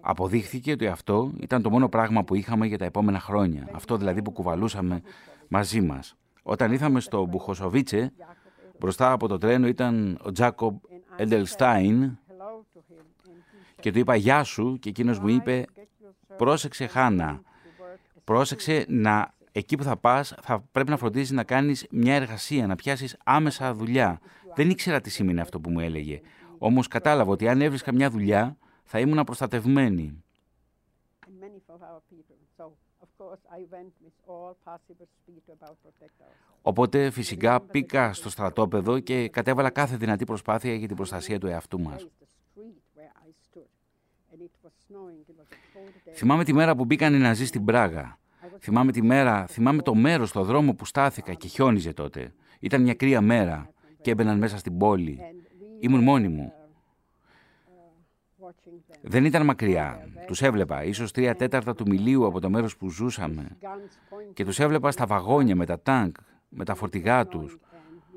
Αποδείχθηκε 0.00 0.72
ότι 0.72 0.86
αυτό 0.86 1.32
ήταν 1.40 1.62
το 1.62 1.70
μόνο 1.70 1.88
πράγμα 1.88 2.24
που 2.24 2.34
είχαμε 2.34 2.66
για 2.66 2.78
τα 2.78 2.84
επόμενα 2.84 3.20
χρόνια. 3.20 3.68
Αυτό 3.72 3.96
δηλαδή 3.96 4.22
που 4.22 4.30
κουβαλούσαμε 4.30 5.02
μαζί 5.48 5.80
μας. 5.80 6.16
Όταν 6.42 6.72
ήρθαμε 6.72 7.00
στο 7.00 7.24
Μπουχοσοβίτσε, 7.24 8.12
μπροστά 8.78 9.12
από 9.12 9.28
το 9.28 9.38
τρένο 9.38 9.66
ήταν 9.66 10.18
ο 10.22 10.32
Τζάκομπ 10.32 10.76
Εντελστάιν 11.16 12.18
και 13.80 13.92
του 13.92 13.98
είπα 13.98 14.14
«Γεια 14.14 14.42
σου» 14.42 14.78
και 14.80 14.88
εκείνος 14.88 15.18
μου 15.18 15.28
είπε 15.28 15.64
«Πρόσεξε 16.36 16.86
Χάνα, 16.86 17.42
πρόσεξε 18.24 18.84
να 18.88 19.33
εκεί 19.56 19.76
που 19.76 19.82
θα 19.82 19.96
πας 19.96 20.34
θα 20.42 20.60
πρέπει 20.72 20.90
να 20.90 20.96
φροντίζεις 20.96 21.30
να 21.30 21.44
κάνεις 21.44 21.86
μια 21.90 22.14
εργασία, 22.14 22.66
να 22.66 22.74
πιάσεις 22.76 23.16
άμεσα 23.24 23.74
δουλειά». 23.74 24.20
Δεν 24.54 24.70
ήξερα 24.70 25.00
τι 25.00 25.10
σημαίνει 25.10 25.40
αυτό 25.40 25.60
που 25.60 25.70
μου 25.70 25.80
έλεγε. 25.80 26.20
Όμως 26.58 26.88
κατάλαβα 26.88 27.30
ότι 27.30 27.48
αν 27.48 27.60
έβρισκα 27.60 27.92
μια 27.92 28.10
δουλειά 28.10 28.56
θα 28.84 28.98
ήμουν 28.98 29.24
προστατευμένη. 29.24 30.22
Οπότε 36.62 37.10
φυσικά 37.10 37.60
πήγα 37.60 38.12
στο 38.12 38.30
στρατόπεδο 38.30 38.98
και 38.98 39.28
κατέβαλα 39.28 39.70
κάθε 39.70 39.96
δυνατή 39.96 40.24
προσπάθεια 40.24 40.74
για 40.74 40.86
την 40.86 40.96
προστασία 40.96 41.38
του 41.38 41.46
εαυτού 41.46 41.80
μας. 41.80 42.06
Θυμάμαι 46.12 46.44
τη 46.44 46.52
μέρα 46.52 46.76
που 46.76 46.84
μπήκαν 46.84 47.14
οι 47.14 47.18
Ναζί 47.18 47.46
στην 47.46 47.64
Πράγα. 47.64 48.18
Θυμάμαι 48.64 48.92
τη 48.92 49.02
μέρα, 49.02 49.46
θυμάμαι 49.46 49.82
το 49.82 49.94
μέρος, 49.94 50.32
το 50.32 50.44
δρόμο 50.44 50.74
που 50.74 50.84
στάθηκα 50.84 51.34
και 51.34 51.48
χιόνιζε 51.48 51.92
τότε. 51.92 52.34
Ήταν 52.60 52.82
μια 52.82 52.94
κρύα 52.94 53.20
μέρα 53.20 53.70
και 54.00 54.10
έμπαιναν 54.10 54.38
μέσα 54.38 54.58
στην 54.58 54.78
πόλη. 54.78 55.20
Ήμουν 55.80 56.02
μόνη 56.02 56.28
μου. 56.28 56.52
Δεν 59.02 59.24
ήταν 59.24 59.44
μακριά. 59.44 60.08
Τους 60.26 60.42
έβλεπα, 60.42 60.84
ίσως 60.84 61.12
τρία 61.12 61.34
τέταρτα 61.34 61.74
του 61.74 61.84
μιλίου 61.88 62.26
από 62.26 62.40
το 62.40 62.50
μέρος 62.50 62.76
που 62.76 62.90
ζούσαμε. 62.90 63.56
Και 64.34 64.44
τους 64.44 64.58
έβλεπα 64.58 64.90
στα 64.90 65.06
βαγόνια 65.06 65.56
με 65.56 65.66
τα 65.66 65.80
τάγκ, 65.80 66.14
με 66.48 66.64
τα 66.64 66.74
φορτηγά 66.74 67.26
τους, 67.26 67.58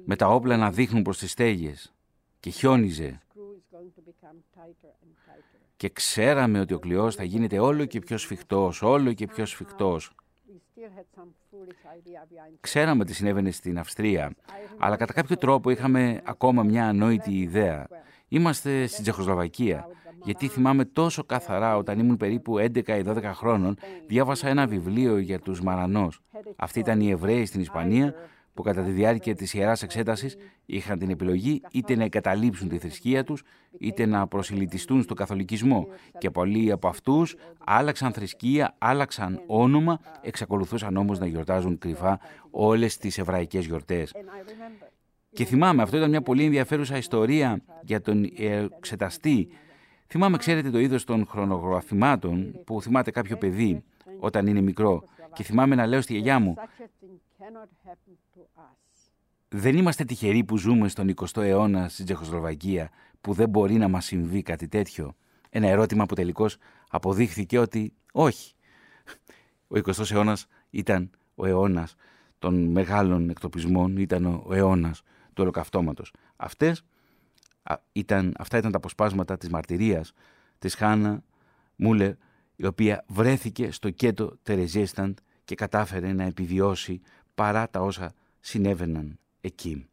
με 0.06 0.16
τα 0.16 0.28
όπλα 0.28 0.58
να 0.58 0.72
δείχνουν 0.72 1.02
προς 1.02 1.18
τις 1.18 1.32
στέγες. 1.32 1.93
Και 2.39 2.50
χιόνιζε. 2.50 3.22
Και 5.76 5.89
ξέραμε 5.89 6.60
ότι 6.60 6.74
ο 6.74 6.80
κλειός 6.80 7.16
θα 7.16 7.24
γίνεται 7.24 7.60
όλο 7.60 7.86
και 7.86 8.00
πιο 8.00 8.18
σφιχτός, 8.18 8.82
όλο 8.82 9.14
και 9.14 9.26
πιο 9.28 9.45
σφιχτός. 9.45 10.12
Ξέραμε 12.60 13.06
τι 13.06 13.14
συνέβαινε 13.14 13.52
στην 13.52 13.80
Αυστρία, 13.80 14.36
αλλά 14.78 14.96
κατά 14.96 15.14
κάποιο 15.14 15.38
τρόπο 15.38 15.70
είχαμε 15.70 16.22
ακόμα 16.24 16.64
μια 16.64 16.88
ανόητη 16.88 17.32
ιδέα. 17.32 17.88
Είμαστε 18.28 18.88
στην 18.88 19.04
Τσεχοσλοβακία 19.04 19.88
γιατί 20.24 20.48
θυμάμαι 20.48 20.86
τόσο 20.86 21.24
καθαρά 21.24 21.78
όταν 21.78 22.00
ήμουν 22.00 22.18
περίπου 22.18 22.58
11 22.58 22.88
ή 22.88 23.04
12 23.06 23.22
χρόνων, 23.24 23.78
διάβασα 24.08 24.48
ένα 24.48 24.68
βιβλίο 24.68 25.18
για 25.18 25.40
τους 25.40 25.62
Μαρανός. 25.62 26.22
Αυτοί 26.56 26.80
ήταν 26.80 27.00
οι 27.00 27.10
Εβραίοι 27.10 27.46
στην 27.46 27.62
Ισπανία 27.62 28.16
που 28.58 28.64
κατά 28.64 28.82
τη 28.82 28.91
διάρκεια 28.91 29.36
της 29.36 29.53
Ιεράς 29.53 29.84
Εξέτασης 29.84 30.36
είχαν 30.66 30.99
την 30.99 31.10
επιλογή 31.10 31.62
είτε 31.72 31.95
να 31.95 32.03
εγκαταλείψουν 32.03 32.70
τη 32.70 32.78
θρησκεία 32.78 33.24
τους, 33.24 33.43
είτε 33.80 34.05
να 34.05 34.28
προσιλητιστούν 34.28 35.01
στο 35.01 35.14
καθολικισμό. 35.14 35.88
Και 36.18 36.30
πολλοί 36.30 36.72
από 36.72 36.88
αυτούς 36.88 37.36
άλλαξαν 37.66 38.14
θρησκεία, 38.14 38.76
άλλαξαν 38.78 39.41
όνομα, 39.47 39.99
εξακολουθούσαν 40.22 40.97
όμως 40.97 41.20
να 41.20 41.26
γιορτάζουν 41.26 41.78
κρυφά 41.78 42.20
όλες 42.51 42.97
τις 42.97 43.18
εβραϊκές 43.18 43.66
γιορτές. 43.66 44.14
Και 45.32 45.45
θυμάμαι, 45.45 45.82
αυτό 45.82 45.97
ήταν 45.97 46.10
μια 46.10 46.22
πολύ 46.22 46.43
ενδιαφέρουσα 46.43 46.97
ιστορία 46.97 47.62
για 47.82 48.01
τον 48.01 48.30
εξεταστή 48.78 49.49
Θυμάμαι, 50.10 50.38
ξέρετε, 50.38 50.70
το 50.70 50.80
είδος 50.80 51.03
των 51.03 51.26
χρονογραφημάτων 51.26 52.60
που 52.66 52.82
θυμάται 52.82 53.12
κάποιο 53.12 53.38
παιδί 53.38 53.84
όταν 54.20 54.47
είναι 54.47 54.62
μικρό 54.62 55.03
και 55.34 55.43
θυμάμαι 55.43 55.76
να 55.76 55.86
λέω 55.86 56.01
στη 56.01 56.14
γιαγιά 56.14 56.39
μου 56.39 56.55
δεν 59.50 59.78
είμαστε 59.78 60.04
τυχεροί 60.04 60.44
που 60.44 60.58
ζούμε 60.58 60.88
στον 60.88 61.14
20ο 61.16 61.42
αιώνα 61.42 61.90
στην 61.90 62.06
Τσεχοσλοβακία 62.06 62.90
που 63.22 63.34
δεν 63.34 63.50
μπορεί 63.50 63.74
να 63.74 63.88
μας 63.88 64.06
συμβεί 64.06 64.42
κάτι 64.42 64.68
τέτοιο. 64.68 65.16
Ένα 65.50 65.68
ερώτημα 65.68 66.06
που 66.06 66.16
τελικώς 66.16 66.58
αποδείχθηκε 66.90 67.60
ότι 67.60 67.94
όχι. 68.12 68.54
Ο 69.68 69.80
20ος 69.86 70.12
αιώνας 70.12 70.48
ήταν 70.70 71.10
ο 71.36 71.46
αιώνας 71.46 71.96
των 72.40 72.72
μεγάλων 72.72 73.30
εκτοπισμών, 73.30 73.98
ήταν 73.98 74.26
ο 74.26 74.54
αιώνας 74.54 75.02
του 75.34 75.44
ολοκαυτώματος. 75.44 76.14
Αυτές 76.36 76.84
ήταν, 77.92 78.34
αυτά 78.38 78.58
ήταν 78.58 78.72
τα 78.72 78.78
αποσπάσματα 78.78 79.38
της 79.38 79.50
μαρτυρίας 79.50 80.14
της 80.60 80.76
Χάνα 80.76 81.24
Μούλερ, 81.76 82.14
η 82.56 82.66
οποία 82.66 83.04
βρέθηκε 83.08 83.72
στο 83.72 83.90
κέτο 83.90 84.38
Τερεζέσταντ 84.44 85.18
και 85.46 85.56
κατάφερε 85.56 86.14
να 86.14 86.24
επιβιώσει 86.24 87.02
παρά 87.38 87.70
τα 87.70 87.82
όσα 87.82 88.14
συνέβαιναν 88.40 89.20
εκεί. 89.42 89.88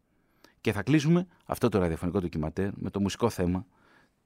Και 0.61 0.71
θα 0.71 0.83
κλείσουμε 0.83 1.27
αυτό 1.45 1.69
το 1.69 1.79
ραδιοφωνικό 1.79 2.19
ντοκιματέρ 2.19 2.69
με 2.75 2.89
το 2.89 2.99
μουσικό 2.99 3.29
θέμα 3.29 3.65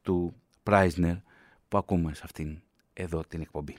του 0.02 0.34
Πράισνερ 0.64 1.16
που 1.68 1.78
ακούμε 1.78 2.14
σε 2.14 2.22
αυτήν 2.24 2.62
εδώ 2.94 3.24
την 3.28 3.42
εκπομπή. 3.42 3.76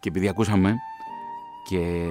Και 0.00 0.08
επειδή 0.08 0.28
ακούσαμε 0.28 0.76
και 1.68 2.06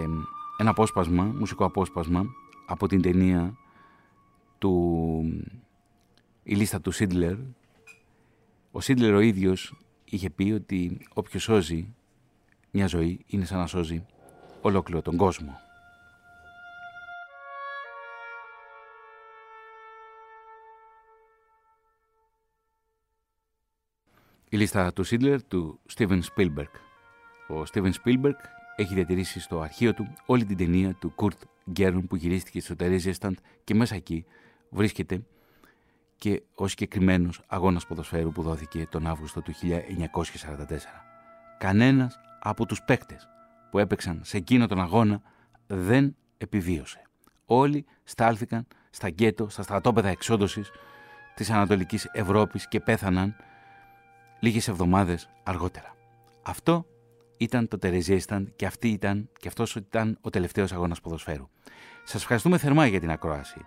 ένα 0.58 0.70
απόσπασμα, 0.70 1.24
μουσικό 1.24 1.66
απόσπασμα 1.66 2.26
από 2.68 2.88
την 2.88 3.02
ταινία 3.02 3.58
του 4.58 4.74
«Η 6.44 6.56
λίστα 6.56 6.82
του 6.82 6.92
Σίντλερ», 6.92 7.36
ο 8.72 8.82
Σίντλερ 8.82 9.14
ο 9.14 9.20
ίδιος 9.20 9.76
είχε 10.06 10.30
πει 10.30 10.52
ότι 10.52 11.08
όποιος 11.14 11.44
σώζει 11.44 11.94
μια 12.72 12.88
ζωή 12.88 13.26
είναι 13.28 13.46
σαν 13.46 13.58
να 13.58 13.68
σώζει 13.68 14.06
ολόκληρο 14.62 15.02
τον 15.02 15.18
κόσμο. 15.18 15.58
Η 24.50 24.58
λίστα 24.58 24.94
του 24.94 25.04
Σίντλερ 25.04 25.44
του 25.44 25.80
Στίβεν 25.86 26.24
Σπίλμπερκ. 26.24 26.76
Ο 27.48 27.66
Στίβεν 27.66 27.94
Σπίλμπεργκ 27.94 28.36
έχει 28.76 28.94
διατηρήσει 28.94 29.40
στο 29.40 29.62
αρχείο 29.62 29.94
του 29.94 30.14
όλη 30.26 30.46
την 30.46 30.58
ταινία 30.58 30.94
του 30.94 31.10
Κουρτ 31.16 31.42
Γκέρν 31.72 32.08
που 32.08 32.16
γυρίστηκε 32.16 32.62
στο 32.62 32.76
Τερέζιεσταντ 32.76 33.36
και 33.64 33.76
μέσα 33.76 33.96
εκεί 33.96 34.26
βρίσκεται 34.70 35.24
και 36.24 36.44
ο 36.56 36.68
συγκεκριμένος 36.68 37.42
αγώνας 37.48 37.86
ποδοσφαίρου 37.86 38.32
που 38.32 38.42
δόθηκε 38.42 38.88
τον 38.90 39.08
Αύγουστο 39.08 39.42
του 39.42 39.54
1944. 39.54 39.64
Κανένας 41.58 42.20
από 42.40 42.66
τους 42.66 42.84
παίκτες 42.84 43.28
που 43.72 43.80
έπαιξαν 43.80 44.20
σε 44.24 44.38
εκείνο 44.38 44.68
τον 44.68 44.82
αγώνα 44.82 45.22
δεν 45.68 46.16
επιβίωσε. 46.38 47.02
Όλοι 47.46 47.86
στάλθηκαν 48.04 48.68
στα 48.90 49.10
γκέτο, 49.10 49.50
στα 49.50 49.64
στρατόπεδα 49.64 50.10
εξόντωσης 50.10 50.72
της 51.36 51.50
Ανατολικής 51.50 52.10
Ευρώπης 52.12 52.68
και 52.68 52.80
πέθαναν 52.80 53.36
λίγες 54.40 54.68
εβδομάδες 54.68 55.30
αργότερα. 55.44 55.96
Αυτό 56.44 56.86
ήταν 57.38 57.68
το 57.68 57.78
Τερεζίσταν 57.78 58.54
και, 58.56 58.66
αυτή 58.66 58.88
ήταν, 58.88 59.30
και 59.40 59.48
αυτός 59.48 59.76
ήταν 59.76 60.18
ο 60.22 60.30
τελευταίος 60.30 60.72
αγώνας 60.72 61.02
ποδοσφαίρου. 61.02 61.50
Σας 62.04 62.22
ευχαριστούμε 62.22 62.58
θερμά 62.58 62.88
για 62.88 63.00
την 63.00 63.12
ακρόαση. 63.12 63.66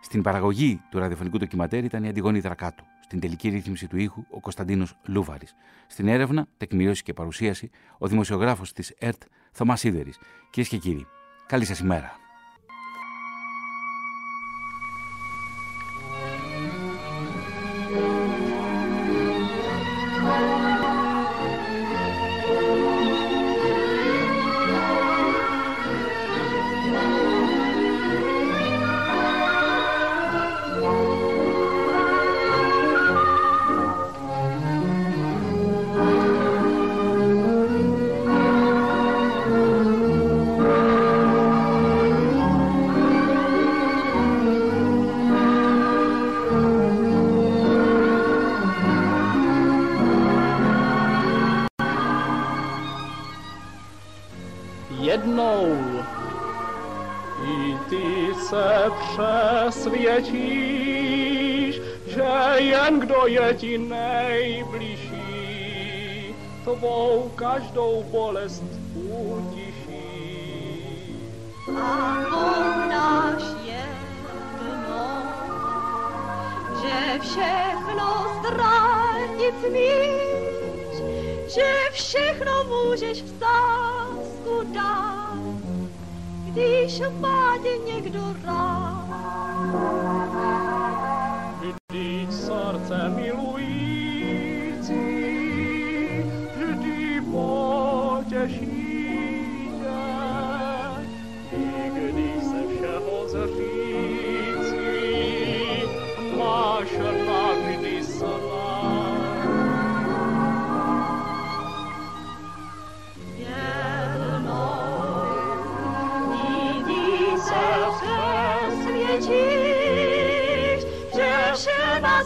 Στην 0.00 0.22
παραγωγή 0.22 0.80
του 0.90 0.98
ραδιοφωνικού 0.98 1.38
ντοκιματέρ 1.38 1.84
ήταν 1.84 2.04
η 2.04 2.08
Αντιγόνη 2.08 2.40
Δρακάτου. 2.40 2.84
Στην 3.00 3.20
τελική 3.20 3.48
ρύθμιση 3.48 3.86
του 3.86 3.96
ήχου 3.96 4.24
ο 4.30 4.40
Κωνσταντίνος 4.40 4.96
Λούβαρης. 5.06 5.54
Στην 5.86 6.08
έρευνα, 6.08 6.46
τεκμηρίωση 6.56 7.02
και 7.02 7.12
παρουσίαση 7.12 7.70
ο 7.98 8.06
δημοσιογράφος 8.06 8.72
της 8.72 8.94
ΕΡΤ 8.98 9.22
Θωμάς 9.52 9.80
Σίδερης. 9.80 10.18
Κυρίες 10.50 10.68
και 10.68 10.76
κύριοι, 10.76 11.06
καλή 11.46 11.64
σας 11.64 11.78
ημέρα. 11.78 12.27
bolas 68.10 68.62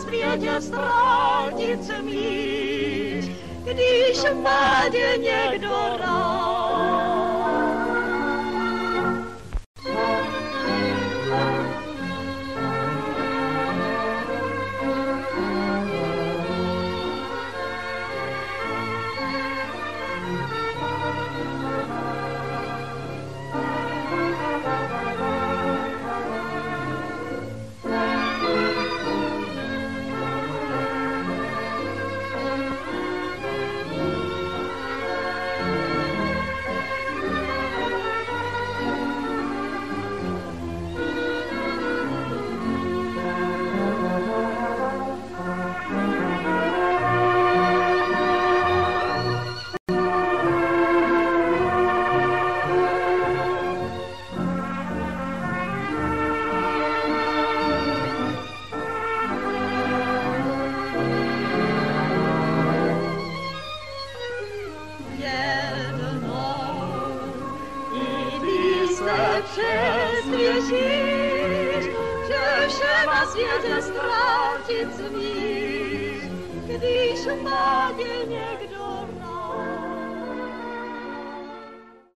světě 0.03 0.61
ztratit 0.61 1.85
smíš, 1.85 3.25
když 3.65 4.23
má 4.43 4.89
tě 4.91 5.19
někdo 5.19 5.71
rád. 5.99 6.52